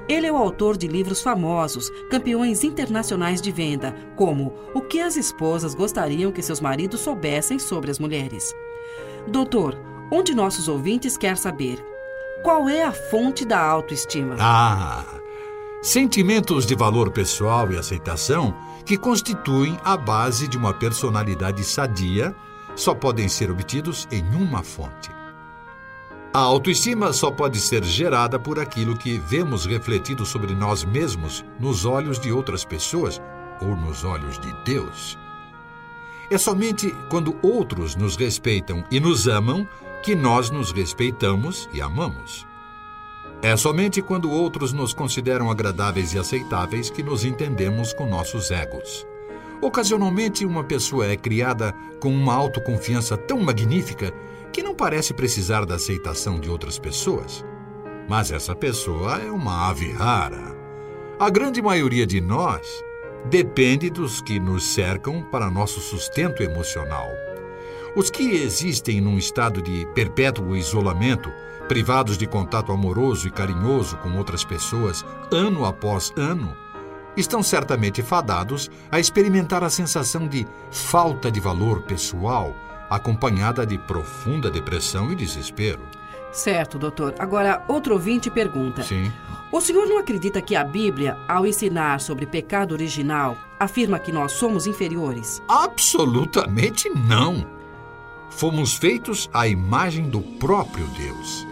Ele 0.09 0.29
é 0.29 0.33
o 0.33 0.37
autor 0.37 0.77
de 0.77 0.87
livros 0.87 1.21
famosos, 1.21 1.91
campeões 2.09 2.63
internacionais 2.63 3.43
de 3.43 3.51
venda, 3.51 3.93
como 4.15 4.55
O 4.73 4.83
que 4.83 5.01
as 5.01 5.17
esposas 5.17 5.75
gostariam 5.75 6.31
que 6.31 6.43
seus 6.43 6.61
maridos 6.61 7.01
soubessem 7.01 7.59
sobre 7.59 7.91
as 7.91 7.99
mulheres. 7.99 8.55
Doutor, 9.27 9.77
um 10.13 10.23
de 10.23 10.33
nossos 10.33 10.69
ouvintes 10.69 11.17
quer 11.17 11.37
saber: 11.37 11.85
qual 12.45 12.69
é 12.69 12.85
a 12.85 12.93
fonte 12.93 13.45
da 13.45 13.59
autoestima? 13.59 14.37
Ah! 14.39 15.05
Sentimentos 15.83 16.65
de 16.65 16.77
valor 16.77 17.11
pessoal 17.11 17.73
e 17.73 17.77
aceitação 17.77 18.55
que 18.85 18.97
constituem 18.97 19.79
a 19.85 19.97
base 19.97 20.49
de 20.49 20.57
uma 20.57 20.73
personalidade 20.73 21.65
sadia 21.65 22.35
só 22.75 22.95
podem 22.95 23.29
ser 23.29 23.51
obtidos 23.51 24.09
em 24.11 24.25
uma 24.35 24.63
fonte. 24.63 25.11
A 26.33 26.39
autoestima 26.39 27.13
só 27.13 27.31
pode 27.31 27.59
ser 27.61 27.83
gerada 27.83 28.39
por 28.39 28.61
aquilo 28.61 28.97
que 28.97 29.19
vemos 29.19 29.67
refletido 29.67 30.25
sobre 30.25 30.55
nós 30.55 30.85
mesmos 30.85 31.45
nos 31.59 31.85
olhos 31.85 32.21
de 32.21 32.33
outras 32.33 32.65
pessoas 32.65 33.21
ou 33.61 33.75
nos 33.75 34.05
olhos 34.05 34.39
de 34.39 34.53
Deus. 34.65 35.19
É 36.31 36.39
somente 36.39 36.95
quando 37.09 37.37
outros 37.43 37.97
nos 37.97 38.15
respeitam 38.15 38.85
e 38.91 39.01
nos 39.01 39.27
amam 39.27 39.67
que 40.05 40.15
nós 40.15 40.51
nos 40.51 40.71
respeitamos 40.71 41.69
e 41.73 41.83
amamos. 41.83 42.50
É 43.43 43.57
somente 43.57 44.03
quando 44.03 44.31
outros 44.31 44.71
nos 44.71 44.93
consideram 44.93 45.51
agradáveis 45.51 46.13
e 46.13 46.19
aceitáveis 46.19 46.91
que 46.91 47.03
nos 47.03 47.25
entendemos 47.25 47.95
com 47.95 48.05
nossos 48.07 48.51
egos. 48.51 49.07
Ocasionalmente, 49.63 50.45
uma 50.45 50.63
pessoa 50.63 51.07
é 51.07 51.17
criada 51.17 51.75
com 52.01 52.13
uma 52.13 52.35
autoconfiança 52.35 53.17
tão 53.17 53.41
magnífica 53.41 54.13
que 54.53 54.63
não 54.63 54.75
parece 54.75 55.15
precisar 55.15 55.65
da 55.65 55.77
aceitação 55.77 56.39
de 56.39 56.51
outras 56.51 56.79
pessoas. 56.79 57.45
Mas 58.07 58.31
essa 58.31 58.55
pessoa 58.55 59.19
é 59.19 59.31
uma 59.31 59.71
ave 59.71 59.91
rara. 59.93 60.55
A 61.19 61.31
grande 61.31 61.63
maioria 61.63 62.07
de 62.07 62.21
nós 62.21 62.85
depende 63.31 63.89
dos 63.89 64.21
que 64.21 64.39
nos 64.39 64.65
cercam 64.65 65.23
para 65.23 65.51
nosso 65.51 65.81
sustento 65.81 66.43
emocional. 66.43 67.09
Os 67.97 68.11
que 68.11 68.31
existem 68.31 69.01
num 69.01 69.19
estado 69.19 69.63
de 69.63 69.87
perpétuo 69.95 70.57
isolamento, 70.57 71.31
privados 71.71 72.19
de 72.19 72.27
contato 72.27 72.73
amoroso 72.73 73.29
e 73.29 73.31
carinhoso 73.31 73.97
com 73.99 74.17
outras 74.19 74.43
pessoas 74.43 75.07
ano 75.31 75.65
após 75.65 76.13
ano, 76.17 76.53
estão 77.17 77.45
certamente 77.45 78.03
fadados 78.03 78.69
a 78.91 78.99
experimentar 78.99 79.63
a 79.63 79.71
sensação 79.71 80.27
de 80.27 80.45
falta 80.73 81.31
de 81.31 81.39
valor 81.39 81.83
pessoal 81.83 82.57
acompanhada 82.91 83.65
de 83.65 83.79
profunda 83.79 84.51
depressão 84.51 85.13
e 85.13 85.15
desespero. 85.15 85.79
Certo, 86.33 86.77
doutor. 86.77 87.15
Agora, 87.21 87.65
outro 87.69 87.95
ouvinte 87.95 88.29
pergunta: 88.29 88.83
Sim. 88.83 89.13
O 89.53 89.61
senhor 89.61 89.87
não 89.87 89.97
acredita 89.97 90.43
que 90.43 90.57
a 90.57 90.65
Bíblia, 90.65 91.17
ao 91.29 91.47
ensinar 91.47 92.01
sobre 92.01 92.27
pecado 92.27 92.73
original, 92.73 93.37
afirma 93.61 94.01
que 94.01 94.11
nós 94.11 94.33
somos 94.33 94.67
inferiores? 94.67 95.41
Absolutamente 95.49 96.89
não. 96.89 97.47
Fomos 98.29 98.75
feitos 98.75 99.31
à 99.33 99.47
imagem 99.47 100.11
do 100.11 100.21
próprio 100.21 100.89
Deus. 100.89 101.49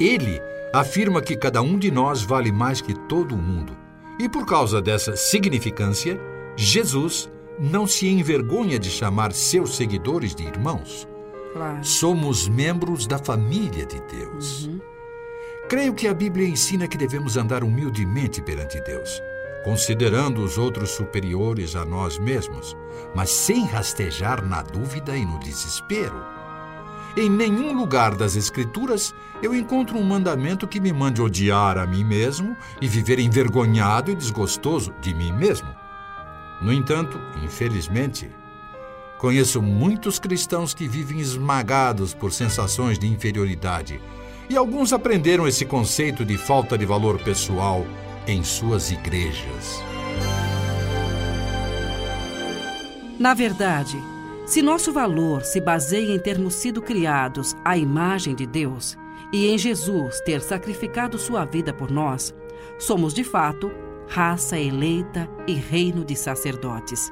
Ele 0.00 0.40
afirma 0.72 1.22
que 1.22 1.36
cada 1.36 1.62
um 1.62 1.78
de 1.78 1.90
nós 1.90 2.22
vale 2.22 2.50
mais 2.50 2.80
que 2.80 2.94
todo 2.94 3.36
mundo, 3.36 3.76
E 4.18 4.28
por 4.28 4.46
causa 4.46 4.80
dessa 4.80 5.16
significância, 5.16 6.20
Jesus 6.56 7.28
não 7.58 7.86
se 7.86 8.06
envergonha 8.08 8.78
de 8.78 8.88
chamar 8.88 9.32
seus 9.32 9.76
seguidores 9.76 10.34
de 10.34 10.44
irmãos. 10.44 11.08
Claro. 11.52 11.84
Somos 11.84 12.48
membros 12.48 13.06
da 13.06 13.18
família 13.18 13.84
de 13.86 14.00
Deus. 14.02 14.66
Uhum. 14.66 14.80
Creio 15.68 15.94
que 15.94 16.06
a 16.06 16.14
Bíblia 16.14 16.46
ensina 16.46 16.86
que 16.86 16.98
devemos 16.98 17.36
andar 17.36 17.64
humildemente 17.64 18.42
perante 18.42 18.80
Deus, 18.82 19.22
considerando 19.64 20.42
os 20.44 20.58
outros 20.58 20.90
superiores 20.90 21.74
a 21.74 21.84
nós 21.84 22.18
mesmos, 22.18 22.76
mas 23.14 23.30
sem 23.30 23.64
rastejar 23.64 24.44
na 24.44 24.62
dúvida 24.62 25.16
e 25.16 25.24
no 25.24 25.38
desespero. 25.40 26.22
Em 27.16 27.30
nenhum 27.30 27.72
lugar 27.72 28.14
das 28.14 28.36
Escrituras 28.36 29.14
eu 29.42 29.54
encontro 29.54 29.98
um 29.98 30.02
mandamento 30.02 30.66
que 30.66 30.80
me 30.80 30.92
mande 30.92 31.20
odiar 31.20 31.76
a 31.78 31.86
mim 31.86 32.04
mesmo 32.04 32.56
e 32.80 32.88
viver 32.88 33.18
envergonhado 33.18 34.10
e 34.10 34.14
desgostoso 34.14 34.94
de 35.00 35.12
mim 35.14 35.32
mesmo. 35.32 35.68
No 36.62 36.72
entanto, 36.72 37.20
infelizmente, 37.42 38.30
conheço 39.18 39.60
muitos 39.60 40.18
cristãos 40.18 40.72
que 40.72 40.88
vivem 40.88 41.20
esmagados 41.20 42.14
por 42.14 42.32
sensações 42.32 42.98
de 42.98 43.06
inferioridade 43.06 44.00
e 44.48 44.56
alguns 44.56 44.92
aprenderam 44.92 45.48
esse 45.48 45.64
conceito 45.64 46.24
de 46.24 46.36
falta 46.36 46.76
de 46.78 46.86
valor 46.86 47.18
pessoal 47.18 47.84
em 48.26 48.42
suas 48.42 48.90
igrejas. 48.90 49.82
Na 53.18 53.34
verdade, 53.34 53.96
se 54.46 54.60
nosso 54.60 54.92
valor 54.92 55.42
se 55.42 55.60
baseia 55.60 56.14
em 56.14 56.18
termos 56.18 56.54
sido 56.54 56.82
criados 56.82 57.54
à 57.64 57.76
imagem 57.76 58.34
de 58.34 58.46
Deus 58.46 58.96
e 59.34 59.48
em 59.48 59.58
Jesus 59.58 60.20
ter 60.20 60.40
sacrificado 60.40 61.18
sua 61.18 61.44
vida 61.44 61.74
por 61.74 61.90
nós, 61.90 62.32
somos 62.78 63.12
de 63.12 63.24
fato 63.24 63.68
raça 64.08 64.56
eleita 64.56 65.28
e 65.44 65.54
reino 65.54 66.04
de 66.04 66.14
sacerdotes. 66.14 67.10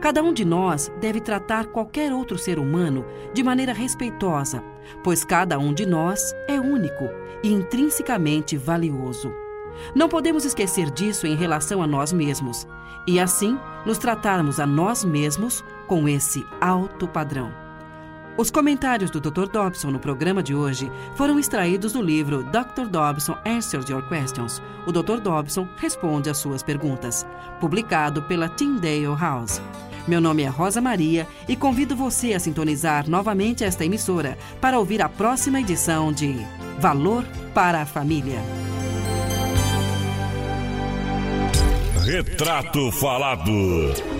Cada 0.00 0.22
um 0.22 0.32
de 0.32 0.44
nós 0.44 0.92
deve 1.00 1.20
tratar 1.20 1.66
qualquer 1.66 2.12
outro 2.12 2.38
ser 2.38 2.60
humano 2.60 3.04
de 3.34 3.42
maneira 3.42 3.72
respeitosa, 3.72 4.62
pois 5.02 5.24
cada 5.24 5.58
um 5.58 5.74
de 5.74 5.84
nós 5.84 6.32
é 6.46 6.60
único 6.60 7.08
e 7.42 7.52
intrinsecamente 7.52 8.56
valioso. 8.56 9.32
Não 9.96 10.08
podemos 10.08 10.44
esquecer 10.44 10.92
disso 10.92 11.26
em 11.26 11.34
relação 11.34 11.82
a 11.82 11.88
nós 11.88 12.12
mesmos 12.12 12.68
e, 13.04 13.18
assim, 13.18 13.58
nos 13.84 13.98
tratarmos 13.98 14.60
a 14.60 14.66
nós 14.66 15.04
mesmos 15.04 15.64
com 15.88 16.08
esse 16.08 16.46
alto 16.60 17.08
padrão. 17.08 17.67
Os 18.38 18.52
comentários 18.52 19.10
do 19.10 19.20
Dr. 19.20 19.48
Dobson 19.48 19.90
no 19.90 19.98
programa 19.98 20.44
de 20.44 20.54
hoje 20.54 20.92
foram 21.16 21.40
extraídos 21.40 21.94
do 21.94 22.00
livro 22.00 22.44
Dr. 22.44 22.86
Dobson 22.88 23.36
Answers 23.44 23.90
Your 23.90 24.08
Questions. 24.08 24.62
O 24.86 24.92
Dr. 24.92 25.18
Dobson 25.20 25.66
responde 25.76 26.30
às 26.30 26.38
suas 26.38 26.62
perguntas, 26.62 27.26
publicado 27.58 28.22
pela 28.22 28.48
Tyndale 28.48 29.06
House. 29.18 29.60
Meu 30.06 30.20
nome 30.20 30.44
é 30.44 30.46
Rosa 30.46 30.80
Maria 30.80 31.26
e 31.48 31.56
convido 31.56 31.96
você 31.96 32.32
a 32.32 32.38
sintonizar 32.38 33.10
novamente 33.10 33.64
esta 33.64 33.84
emissora 33.84 34.38
para 34.60 34.78
ouvir 34.78 35.02
a 35.02 35.08
próxima 35.08 35.60
edição 35.60 36.12
de 36.12 36.36
Valor 36.78 37.24
para 37.52 37.82
a 37.82 37.86
Família. 37.86 38.40
Retrato 42.06 42.92
Falado. 42.92 44.17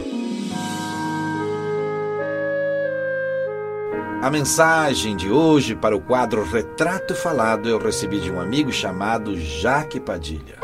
A 4.20 4.30
mensagem 4.30 5.16
de 5.16 5.30
hoje 5.30 5.76
para 5.76 5.94
o 5.94 6.00
quadro 6.00 6.42
Retrato 6.42 7.14
Falado 7.14 7.68
eu 7.68 7.78
recebi 7.78 8.18
de 8.18 8.32
um 8.32 8.40
amigo 8.40 8.72
chamado 8.72 9.38
Jaque 9.38 10.00
Padilha. 10.00 10.58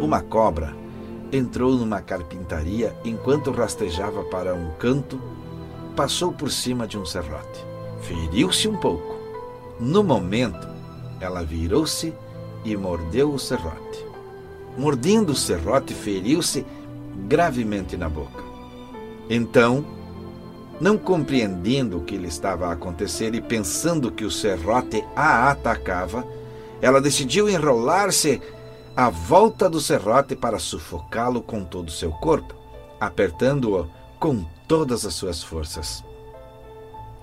Uma 0.00 0.20
cobra 0.20 0.74
entrou 1.30 1.76
numa 1.76 2.02
carpintaria 2.02 2.92
enquanto 3.04 3.52
rastejava 3.52 4.24
para 4.24 4.52
um 4.52 4.72
canto 4.72 5.20
passou 5.90 6.32
por 6.32 6.50
cima 6.50 6.86
de 6.86 6.98
um 6.98 7.04
serrote. 7.04 7.64
Feriu-se 8.02 8.68
um 8.68 8.76
pouco. 8.76 9.18
No 9.78 10.02
momento, 10.02 10.68
ela 11.20 11.42
virou-se 11.42 12.14
e 12.64 12.76
mordeu 12.76 13.32
o 13.32 13.38
serrote. 13.38 14.04
Mordendo 14.76 15.30
o 15.30 15.36
serrote, 15.36 15.94
feriu-se 15.94 16.64
gravemente 17.26 17.96
na 17.96 18.08
boca. 18.08 18.42
Então, 19.28 19.84
não 20.80 20.96
compreendendo 20.96 21.98
o 21.98 22.04
que 22.04 22.16
lhe 22.16 22.28
estava 22.28 22.68
a 22.68 22.72
acontecer 22.72 23.34
e 23.34 23.40
pensando 23.40 24.10
que 24.10 24.24
o 24.24 24.30
serrote 24.30 25.04
a 25.14 25.50
atacava, 25.50 26.26
ela 26.80 27.00
decidiu 27.00 27.48
enrolar-se 27.48 28.40
à 28.96 29.10
volta 29.10 29.68
do 29.68 29.80
serrote 29.80 30.34
para 30.34 30.58
sufocá-lo 30.58 31.42
com 31.42 31.64
todo 31.64 31.88
o 31.88 31.92
seu 31.92 32.10
corpo, 32.10 32.54
apertando-o 32.98 33.88
com 34.18 34.44
todas 34.70 35.04
as 35.04 35.14
suas 35.14 35.42
forças. 35.42 36.04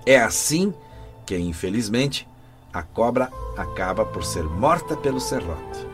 É 0.04 0.20
assim 0.20 0.74
que, 1.24 1.34
infelizmente, 1.38 2.28
a 2.70 2.82
cobra 2.82 3.32
acaba 3.56 4.04
por 4.04 4.22
ser 4.22 4.44
morta 4.44 4.94
pelo 4.94 5.18
serrote. 5.18 5.88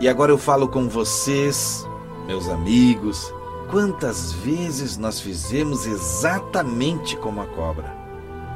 E 0.00 0.08
agora 0.08 0.32
eu 0.32 0.38
falo 0.38 0.66
com 0.68 0.88
vocês, 0.88 1.86
meus 2.26 2.48
amigos, 2.48 3.30
quantas 3.70 4.32
vezes 4.32 4.96
nós 4.96 5.20
fizemos 5.20 5.86
exatamente 5.86 7.14
como 7.18 7.42
a 7.42 7.46
cobra. 7.48 7.94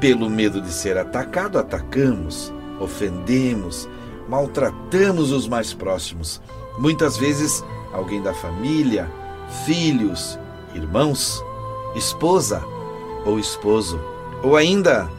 Pelo 0.01 0.27
medo 0.31 0.59
de 0.59 0.71
ser 0.71 0.97
atacado, 0.97 1.59
atacamos, 1.59 2.51
ofendemos, 2.79 3.87
maltratamos 4.27 5.31
os 5.31 5.47
mais 5.47 5.75
próximos. 5.75 6.41
Muitas 6.79 7.17
vezes, 7.17 7.63
alguém 7.93 8.19
da 8.23 8.33
família, 8.33 9.07
filhos, 9.63 10.39
irmãos, 10.75 11.43
esposa 11.95 12.63
ou 13.25 13.39
esposo, 13.39 13.99
ou 14.43 14.55
ainda 14.55 15.09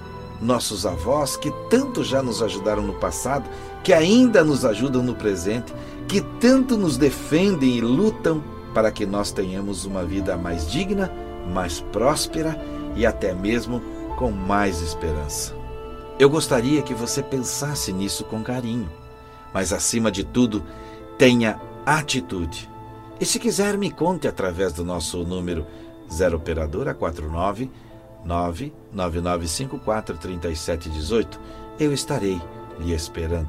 nossos 0.41 0.85
avós 0.85 1.37
que 1.37 1.51
tanto 1.71 2.05
já 2.05 2.23
nos 2.23 2.43
ajudaram 2.43 2.83
no 2.83 2.93
passado, 2.95 3.49
que 3.83 3.93
ainda 3.93 4.45
nos 4.45 4.65
ajudam 4.65 5.03
no 5.03 5.15
presente, 5.15 5.73
que 6.07 6.21
tanto 6.21 6.77
nos 6.77 6.97
defendem 6.97 7.77
e 7.77 7.81
lutam 7.81 8.43
para 8.75 8.91
que 8.91 9.07
nós 9.07 9.33
tenhamos 9.33 9.85
uma 9.85 10.05
vida 10.05 10.37
mais 10.37 10.71
digna, 10.71 11.11
mais 11.53 11.81
próspera 11.81 12.61
e 12.95 13.07
até 13.07 13.35
mesmo 13.35 13.81
com 14.17 14.31
mais 14.31 14.83
esperança. 14.83 15.55
Eu 16.19 16.31
gostaria 16.31 16.83
que 16.83 16.95
você 16.95 17.23
pensasse 17.23 17.93
nisso 17.93 18.25
com 18.25 18.43
carinho, 18.43 18.91
mas 19.53 19.73
acima 19.73 20.11
de 20.11 20.25
tudo, 20.25 20.63
tenha 21.19 21.61
atitude. 21.85 22.71
E 23.21 23.25
se 23.25 23.39
quiser, 23.39 23.79
me 23.79 23.91
conte 23.91 24.29
através 24.29 24.73
do 24.73 24.85
nosso 24.85 25.25
número 25.25 25.67
0 26.11 26.37
operadora 26.37 26.95
49 26.95 27.71
99954 28.25 30.19
3718. 30.19 31.41
Eu 31.79 31.93
estarei 31.93 32.41
lhe 32.79 32.93
esperando. 32.93 33.49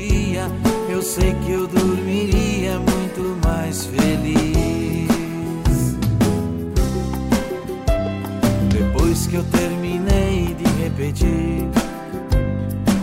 sei 1.13 1.33
que 1.45 1.51
eu 1.51 1.67
dormiria 1.67 2.79
muito 2.79 3.37
mais 3.45 3.85
feliz. 3.85 5.09
Depois 8.71 9.27
que 9.27 9.35
eu 9.35 9.43
terminei 9.43 10.55
de 10.55 10.63
repetir, 10.81 11.67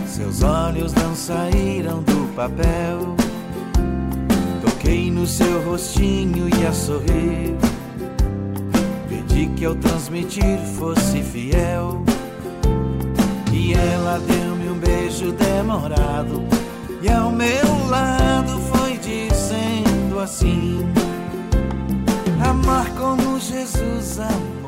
seus 0.07 0.41
olhos 0.41 0.91
não 0.95 1.15
saíram 1.15 2.01
do 2.01 2.33
papel. 2.35 3.15
Toquei 4.65 5.11
no 5.11 5.27
seu 5.27 5.61
rostinho 5.69 6.49
e 6.49 6.65
a 6.65 6.73
sorrir. 6.73 7.55
Pedi 9.07 9.51
que 9.55 9.65
ao 9.65 9.75
transmitir 9.75 10.57
fosse 10.79 11.21
fiel. 11.21 12.03
E 13.53 13.75
ela 13.75 14.17
deu-me 14.17 14.67
um 14.67 14.79
beijo 14.79 15.31
demorado. 15.31 16.68
E 17.01 17.09
ao 17.09 17.31
meu 17.31 17.87
lado 17.87 18.59
foi 18.71 18.97
dizendo 18.97 20.19
assim: 20.19 20.79
Amar 22.43 22.89
como 22.95 23.39
Jesus 23.39 24.19
amou. 24.19 24.59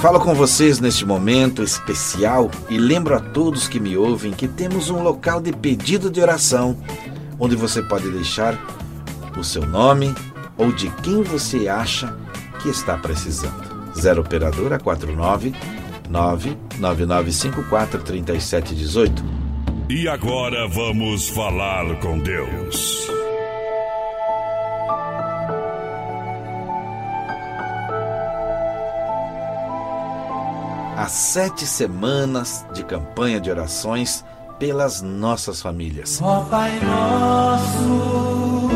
Falo 0.00 0.20
com 0.20 0.34
vocês 0.34 0.80
neste 0.80 1.06
momento 1.06 1.62
especial 1.62 2.50
e 2.68 2.76
lembro 2.76 3.14
a 3.14 3.20
todos 3.20 3.68
que 3.68 3.80
me 3.80 3.96
ouvem 3.96 4.32
que 4.32 4.46
temos 4.48 4.90
um 4.90 5.02
local 5.02 5.40
de 5.40 5.50
pedido 5.52 6.10
de 6.10 6.20
oração, 6.20 6.76
onde 7.38 7.56
você 7.56 7.80
pode 7.82 8.10
deixar 8.10 8.58
o 9.38 9.44
seu 9.44 9.64
nome 9.64 10.14
ou 10.58 10.72
de 10.72 10.90
quem 11.02 11.22
você 11.22 11.68
acha 11.68 12.14
que 12.60 12.68
está 12.68 12.98
precisando. 12.98 13.64
0 13.96 14.20
Operadora 14.20 14.78
49 14.78 15.54
99954 16.08 18.02
3718. 18.02 19.24
E 19.88 20.08
agora 20.08 20.66
vamos 20.68 21.28
falar 21.28 22.00
com 22.00 22.18
Deus. 22.18 23.08
Há 30.96 31.06
sete 31.08 31.66
semanas 31.66 32.64
de 32.72 32.82
campanha 32.82 33.38
de 33.40 33.50
orações 33.50 34.24
pelas 34.58 35.02
nossas 35.02 35.60
famílias. 35.60 36.18
Ó 36.22 36.40
Pai 36.44 36.80
nosso, 36.80 38.70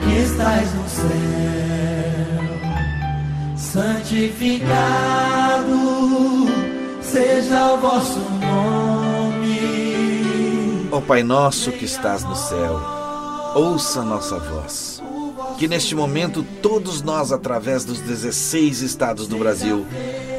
que 0.00 0.12
estás 0.18 0.74
no 0.74 0.86
céu, 0.86 1.08
santificado 3.56 5.39
seja 7.00 7.72
o 7.72 7.78
vosso 7.78 8.18
nome. 8.18 9.60
Ó 10.92 11.00
Pai 11.00 11.22
nosso 11.22 11.70
que 11.72 11.84
estás 11.84 12.24
no 12.24 12.34
céu, 12.34 12.80
ouça 13.54 14.02
nossa 14.02 14.38
voz. 14.38 15.02
Que 15.58 15.68
neste 15.68 15.94
momento 15.94 16.44
todos 16.62 17.02
nós, 17.02 17.32
através 17.32 17.84
dos 17.84 18.00
16 18.00 18.80
estados 18.80 19.28
do 19.28 19.36
Brasil, 19.38 19.86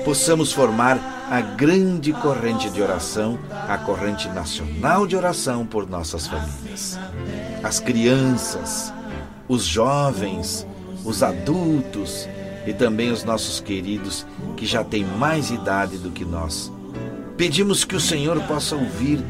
possamos 0.03 0.51
formar 0.51 1.27
a 1.29 1.39
grande 1.39 2.11
corrente 2.11 2.69
de 2.69 2.81
oração, 2.81 3.39
a 3.49 3.77
corrente 3.77 4.27
nacional 4.29 5.07
de 5.07 5.15
oração 5.15 5.65
por 5.65 5.89
nossas 5.89 6.27
famílias. 6.27 6.99
As 7.63 7.79
crianças, 7.79 8.91
os 9.47 9.63
jovens, 9.63 10.65
os 11.05 11.23
adultos 11.23 12.27
e 12.65 12.73
também 12.73 13.11
os 13.11 13.23
nossos 13.23 13.59
queridos 13.59 14.25
que 14.55 14.65
já 14.65 14.83
têm 14.83 15.03
mais 15.03 15.49
idade 15.49 15.97
do 15.97 16.11
que 16.11 16.25
nós. 16.25 16.71
Pedimos 17.37 17.83
que 17.83 17.95
o 17.95 17.99
Senhor 17.99 18.39
possa 18.43 18.75
ouvir 18.75 19.23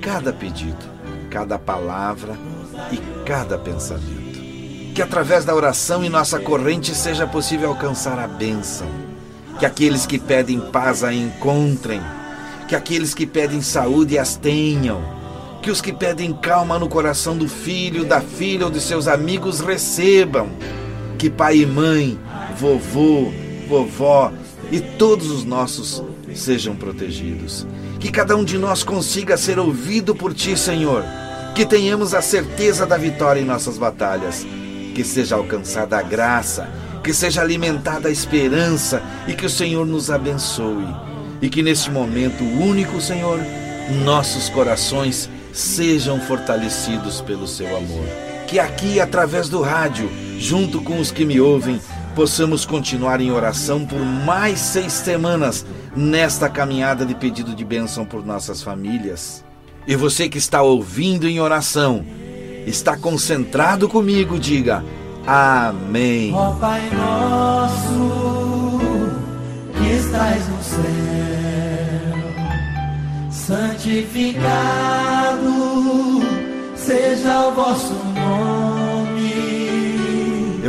cada 0.00 0.32
pedido, 0.32 0.84
cada 1.30 1.58
palavra 1.58 2.36
e 2.92 2.98
cada 3.24 3.56
pensamento. 3.58 4.42
Que 4.94 5.02
através 5.02 5.44
da 5.44 5.54
oração 5.54 6.04
e 6.04 6.08
nossa 6.08 6.38
corrente 6.38 6.94
seja 6.94 7.26
possível 7.26 7.70
alcançar 7.70 8.18
a 8.18 8.28
bênção 8.28 8.88
que 9.58 9.66
aqueles 9.66 10.04
que 10.04 10.18
pedem 10.18 10.60
paz 10.60 11.04
a 11.04 11.12
encontrem, 11.12 12.00
que 12.68 12.74
aqueles 12.74 13.14
que 13.14 13.26
pedem 13.26 13.62
saúde 13.62 14.18
as 14.18 14.36
tenham, 14.36 15.02
que 15.62 15.70
os 15.70 15.80
que 15.80 15.92
pedem 15.92 16.32
calma 16.32 16.78
no 16.78 16.88
coração 16.88 17.36
do 17.36 17.48
filho, 17.48 18.04
da 18.04 18.20
filha 18.20 18.66
ou 18.66 18.70
de 18.70 18.80
seus 18.80 19.06
amigos 19.06 19.60
recebam, 19.60 20.48
que 21.16 21.30
pai 21.30 21.58
e 21.58 21.66
mãe, 21.66 22.18
vovô, 22.56 23.32
vovó 23.68 24.32
e 24.70 24.80
todos 24.80 25.30
os 25.30 25.44
nossos 25.44 26.02
sejam 26.34 26.74
protegidos, 26.74 27.66
que 28.00 28.10
cada 28.10 28.36
um 28.36 28.44
de 28.44 28.58
nós 28.58 28.82
consiga 28.82 29.36
ser 29.36 29.58
ouvido 29.58 30.14
por 30.14 30.34
ti, 30.34 30.56
Senhor, 30.56 31.04
que 31.54 31.64
tenhamos 31.64 32.14
a 32.14 32.20
certeza 32.20 32.84
da 32.84 32.96
vitória 32.96 33.40
em 33.40 33.44
nossas 33.44 33.78
batalhas, 33.78 34.44
que 34.94 35.04
seja 35.04 35.36
alcançada 35.36 35.98
a 35.98 36.02
graça 36.02 36.68
que 37.04 37.12
seja 37.12 37.42
alimentada 37.42 38.08
a 38.08 38.10
esperança 38.10 39.02
e 39.28 39.34
que 39.34 39.44
o 39.44 39.50
Senhor 39.50 39.86
nos 39.86 40.10
abençoe. 40.10 40.86
E 41.42 41.50
que 41.50 41.62
neste 41.62 41.90
momento 41.90 42.42
único, 42.42 42.98
Senhor, 42.98 43.38
nossos 44.02 44.48
corações 44.48 45.28
sejam 45.52 46.18
fortalecidos 46.18 47.20
pelo 47.20 47.46
seu 47.46 47.76
amor. 47.76 48.06
Que 48.46 48.58
aqui, 48.58 48.98
através 48.98 49.50
do 49.50 49.60
rádio, 49.60 50.10
junto 50.38 50.80
com 50.80 50.98
os 50.98 51.10
que 51.10 51.26
me 51.26 51.38
ouvem, 51.38 51.78
possamos 52.14 52.64
continuar 52.64 53.20
em 53.20 53.30
oração 53.30 53.84
por 53.84 53.98
mais 53.98 54.58
seis 54.58 54.92
semanas 54.92 55.66
nesta 55.96 56.48
caminhada 56.48 57.04
de 57.04 57.14
pedido 57.14 57.54
de 57.54 57.64
bênção 57.64 58.04
por 58.04 58.24
nossas 58.24 58.62
famílias. 58.62 59.44
E 59.86 59.94
você 59.96 60.28
que 60.28 60.38
está 60.38 60.62
ouvindo 60.62 61.28
em 61.28 61.40
oração, 61.40 62.04
está 62.66 62.96
concentrado 62.96 63.88
comigo, 63.88 64.38
diga. 64.38 64.84
Amém. 65.26 66.32
Ó 66.34 66.52
Pai 66.52 66.88
nosso, 66.90 68.80
que 69.76 69.86
estás 69.92 70.48
no 70.48 70.62
céu, 70.62 70.82
santificado 73.30 74.64
seja 76.76 77.48
o 77.48 77.54
vosso 77.54 77.92
nome. 77.92 78.13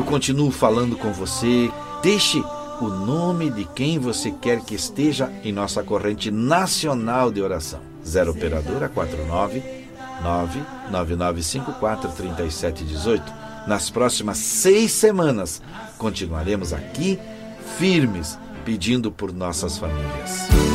Continuo 0.04 0.52
falando 0.52 0.98
com 0.98 1.14
você. 1.14 1.72
Deixe 2.02 2.44
o 2.82 2.88
nome 2.88 3.50
de 3.50 3.64
quem 3.64 3.98
você 3.98 4.32
quer 4.32 4.62
que 4.62 4.76
esteja 4.76 5.32
em 5.44 5.54
nossa 5.54 5.84
corrente 5.84 6.30
nacional 6.30 7.32
de 7.32 7.42
oração. 7.42 7.80
0 8.06 8.32
Operadora 8.32 8.90
49 8.90 9.64
99954 10.22 12.12
3718. 12.12 13.24
Nas 13.68 13.90
próximas 13.90 14.38
seis 14.38 14.92
semanas, 14.92 15.62
continuaremos 15.98 16.74
aqui 16.74 17.20
firmes, 17.78 18.38
pedindo 18.64 19.12
por 19.12 19.34
nossas 19.34 19.78
famílias. 19.78 20.75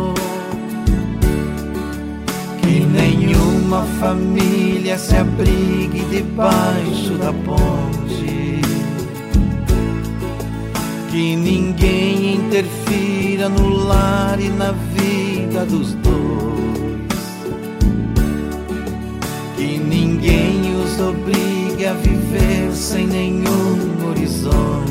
Nenhuma 3.71 3.83
família 4.01 4.97
se 4.97 5.15
abrigue 5.15 6.03
debaixo 6.11 7.13
da 7.17 7.31
ponte. 7.31 8.61
Que 11.09 11.35
ninguém 11.37 12.35
interfira 12.35 13.47
no 13.47 13.69
lar 13.69 14.39
e 14.39 14.49
na 14.49 14.73
vida 14.73 15.65
dos 15.65 15.93
dois. 15.95 17.21
Que 19.55 19.77
ninguém 19.77 20.75
os 20.83 20.99
obrigue 20.99 21.85
a 21.85 21.93
viver 21.93 22.73
sem 22.73 23.07
nenhum 23.07 24.09
horizonte. 24.09 24.90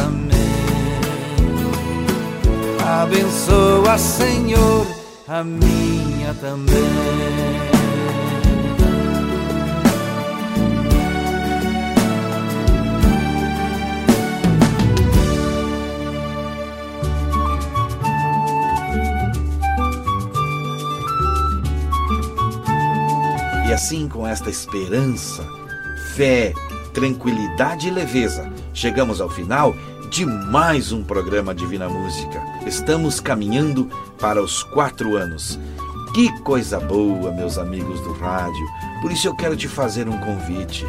abençoa, 2.91 3.97
Senhor, 3.97 4.85
a 5.27 5.43
minha 5.43 6.33
também. 6.41 6.75
E 23.67 23.73
assim, 23.73 24.09
com 24.09 24.27
esta 24.27 24.49
esperança, 24.49 25.47
fé, 26.13 26.53
tranquilidade 26.93 27.87
e 27.87 27.91
leveza, 27.91 28.51
chegamos 28.73 29.21
ao 29.21 29.29
final 29.29 29.73
de 30.09 30.25
mais 30.25 30.91
um 30.91 31.01
programa 31.05 31.55
Divina 31.55 31.87
Música. 31.87 32.50
Estamos 32.65 33.19
caminhando 33.19 33.89
para 34.19 34.41
os 34.41 34.63
quatro 34.63 35.17
anos. 35.17 35.59
Que 36.13 36.31
coisa 36.41 36.79
boa, 36.79 37.31
meus 37.31 37.57
amigos 37.57 37.99
do 38.01 38.13
rádio. 38.13 38.67
Por 39.01 39.11
isso 39.11 39.27
eu 39.27 39.35
quero 39.35 39.55
te 39.55 39.67
fazer 39.67 40.07
um 40.07 40.17
convite. 40.17 40.85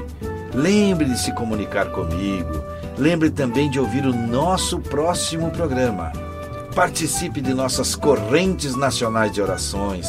Lembre 0.54 1.06
de 1.06 1.18
se 1.18 1.32
comunicar 1.32 1.90
comigo. 1.92 2.62
Lembre 2.98 3.30
também 3.30 3.70
de 3.70 3.80
ouvir 3.80 4.04
o 4.04 4.14
nosso 4.14 4.78
próximo 4.80 5.50
programa. 5.50 6.12
Participe 6.74 7.40
de 7.40 7.54
nossas 7.54 7.94
correntes 7.94 8.76
nacionais 8.76 9.32
de 9.32 9.40
orações. 9.40 10.08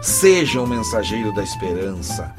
Seja 0.00 0.60
um 0.60 0.66
mensageiro 0.66 1.34
da 1.34 1.42
esperança. 1.42 2.34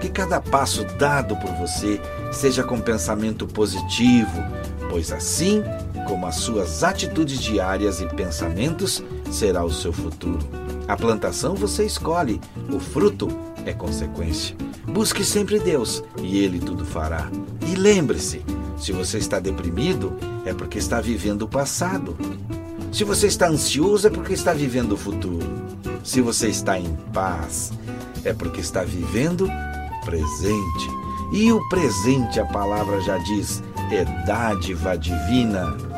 Que 0.00 0.08
cada 0.08 0.40
passo 0.40 0.84
dado 0.98 1.36
por 1.36 1.52
você 1.54 2.00
seja 2.32 2.64
com 2.64 2.80
pensamento 2.80 3.46
positivo, 3.46 4.42
pois 4.88 5.12
assim 5.12 5.62
como 6.10 6.26
as 6.26 6.34
suas 6.34 6.82
atitudes 6.82 7.40
diárias 7.40 8.00
e 8.00 8.06
pensamentos 8.06 9.00
será 9.30 9.64
o 9.64 9.72
seu 9.72 9.92
futuro. 9.92 10.40
A 10.88 10.96
plantação 10.96 11.54
você 11.54 11.86
escolhe, 11.86 12.40
o 12.68 12.80
fruto 12.80 13.28
é 13.64 13.72
consequência. 13.72 14.56
Busque 14.88 15.24
sempre 15.24 15.60
Deus 15.60 16.02
e 16.20 16.38
Ele 16.38 16.58
tudo 16.58 16.84
fará. 16.84 17.30
E 17.64 17.76
lembre-se: 17.76 18.44
se 18.76 18.90
você 18.90 19.18
está 19.18 19.38
deprimido, 19.38 20.12
é 20.44 20.52
porque 20.52 20.78
está 20.78 21.00
vivendo 21.00 21.42
o 21.42 21.48
passado. 21.48 22.16
Se 22.90 23.04
você 23.04 23.28
está 23.28 23.46
ansioso, 23.46 24.08
é 24.08 24.10
porque 24.10 24.32
está 24.32 24.52
vivendo 24.52 24.92
o 24.92 24.96
futuro. 24.96 25.46
Se 26.02 26.20
você 26.20 26.48
está 26.48 26.76
em 26.76 26.92
paz, 27.12 27.72
é 28.24 28.32
porque 28.32 28.60
está 28.60 28.82
vivendo 28.82 29.46
o 29.46 30.04
presente. 30.04 30.88
E 31.32 31.52
o 31.52 31.68
presente, 31.68 32.40
a 32.40 32.46
palavra 32.46 33.00
já 33.00 33.16
diz, 33.18 33.62
é 33.92 34.04
dádiva 34.26 34.98
divina. 34.98 35.89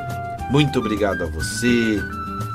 Muito 0.53 0.81
obrigado 0.81 1.23
a 1.23 1.27
você, 1.27 1.99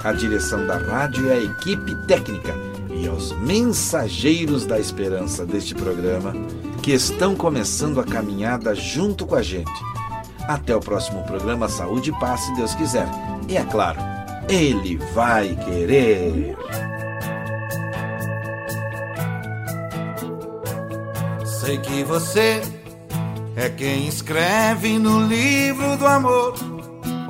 à 0.04 0.14
direção 0.14 0.68
da 0.68 0.78
rádio 0.78 1.26
e 1.26 1.32
à 1.32 1.38
equipe 1.40 1.96
técnica 2.06 2.54
e 2.92 3.08
aos 3.08 3.32
mensageiros 3.40 4.68
da 4.68 4.80
esperança 4.80 5.44
deste 5.48 5.74
programa 5.74 6.32
que 6.84 6.92
estão 6.92 7.36
começando 7.36 8.00
a 8.00 8.04
caminhada 8.04 8.76
junto 8.76 9.26
com 9.26 9.34
a 9.34 9.42
gente. 9.42 9.72
Até 10.48 10.76
o 10.76 10.80
próximo 10.80 11.24
programa 11.24 11.68
Saúde 11.68 12.12
e 12.12 12.20
Paz, 12.20 12.42
se 12.42 12.54
Deus 12.54 12.76
quiser. 12.76 13.08
E 13.50 13.58
é 13.58 13.64
claro, 13.64 14.00
Ele 14.48 14.98
vai 15.16 15.56
querer. 15.66 16.56
Sei 21.44 21.80
que 21.80 22.04
você 22.04 22.62
é 23.56 23.70
quem 23.70 24.08
escreve 24.08 25.00
no 25.00 25.26
livro 25.26 25.98
do 25.98 26.06
amor. 26.06 26.77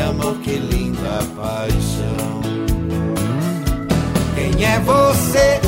amor, 0.00 0.36
que 0.38 0.52
linda 0.52 1.22
paixão. 1.36 2.40
Quem 4.34 4.64
é 4.64 4.78
você? 4.80 5.60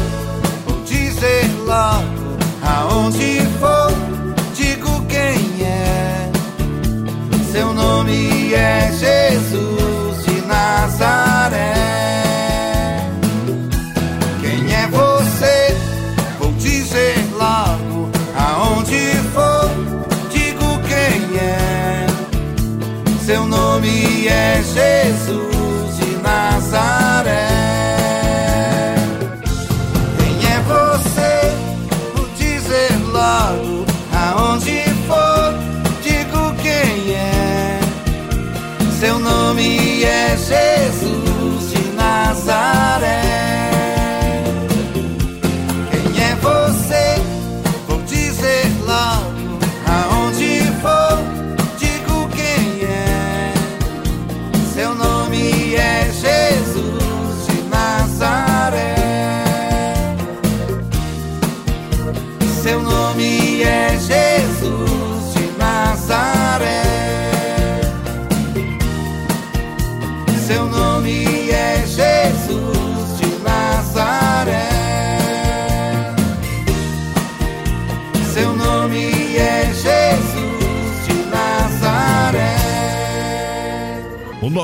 Vou 0.66 0.82
dizer 0.84 1.44
logo, 1.64 2.36
aonde 2.62 3.40
for, 3.60 3.92
digo 4.54 5.04
quem 5.06 5.64
é. 5.64 6.30
Seu 7.52 7.72
nome 7.72 8.54
é 8.54 8.92
Jesus 8.92 9.85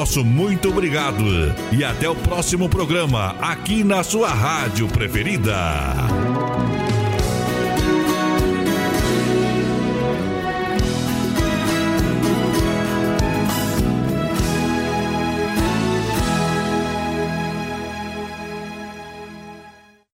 nosso 0.02 0.24
muito 0.24 0.68
obrigado 0.68 1.22
e 1.70 1.84
até 1.84 2.08
o 2.08 2.14
próximo 2.16 2.68
programa 2.68 3.36
aqui 3.40 3.84
na 3.84 4.02
sua 4.02 4.30
rádio 4.30 4.88
preferida. 4.88 6.41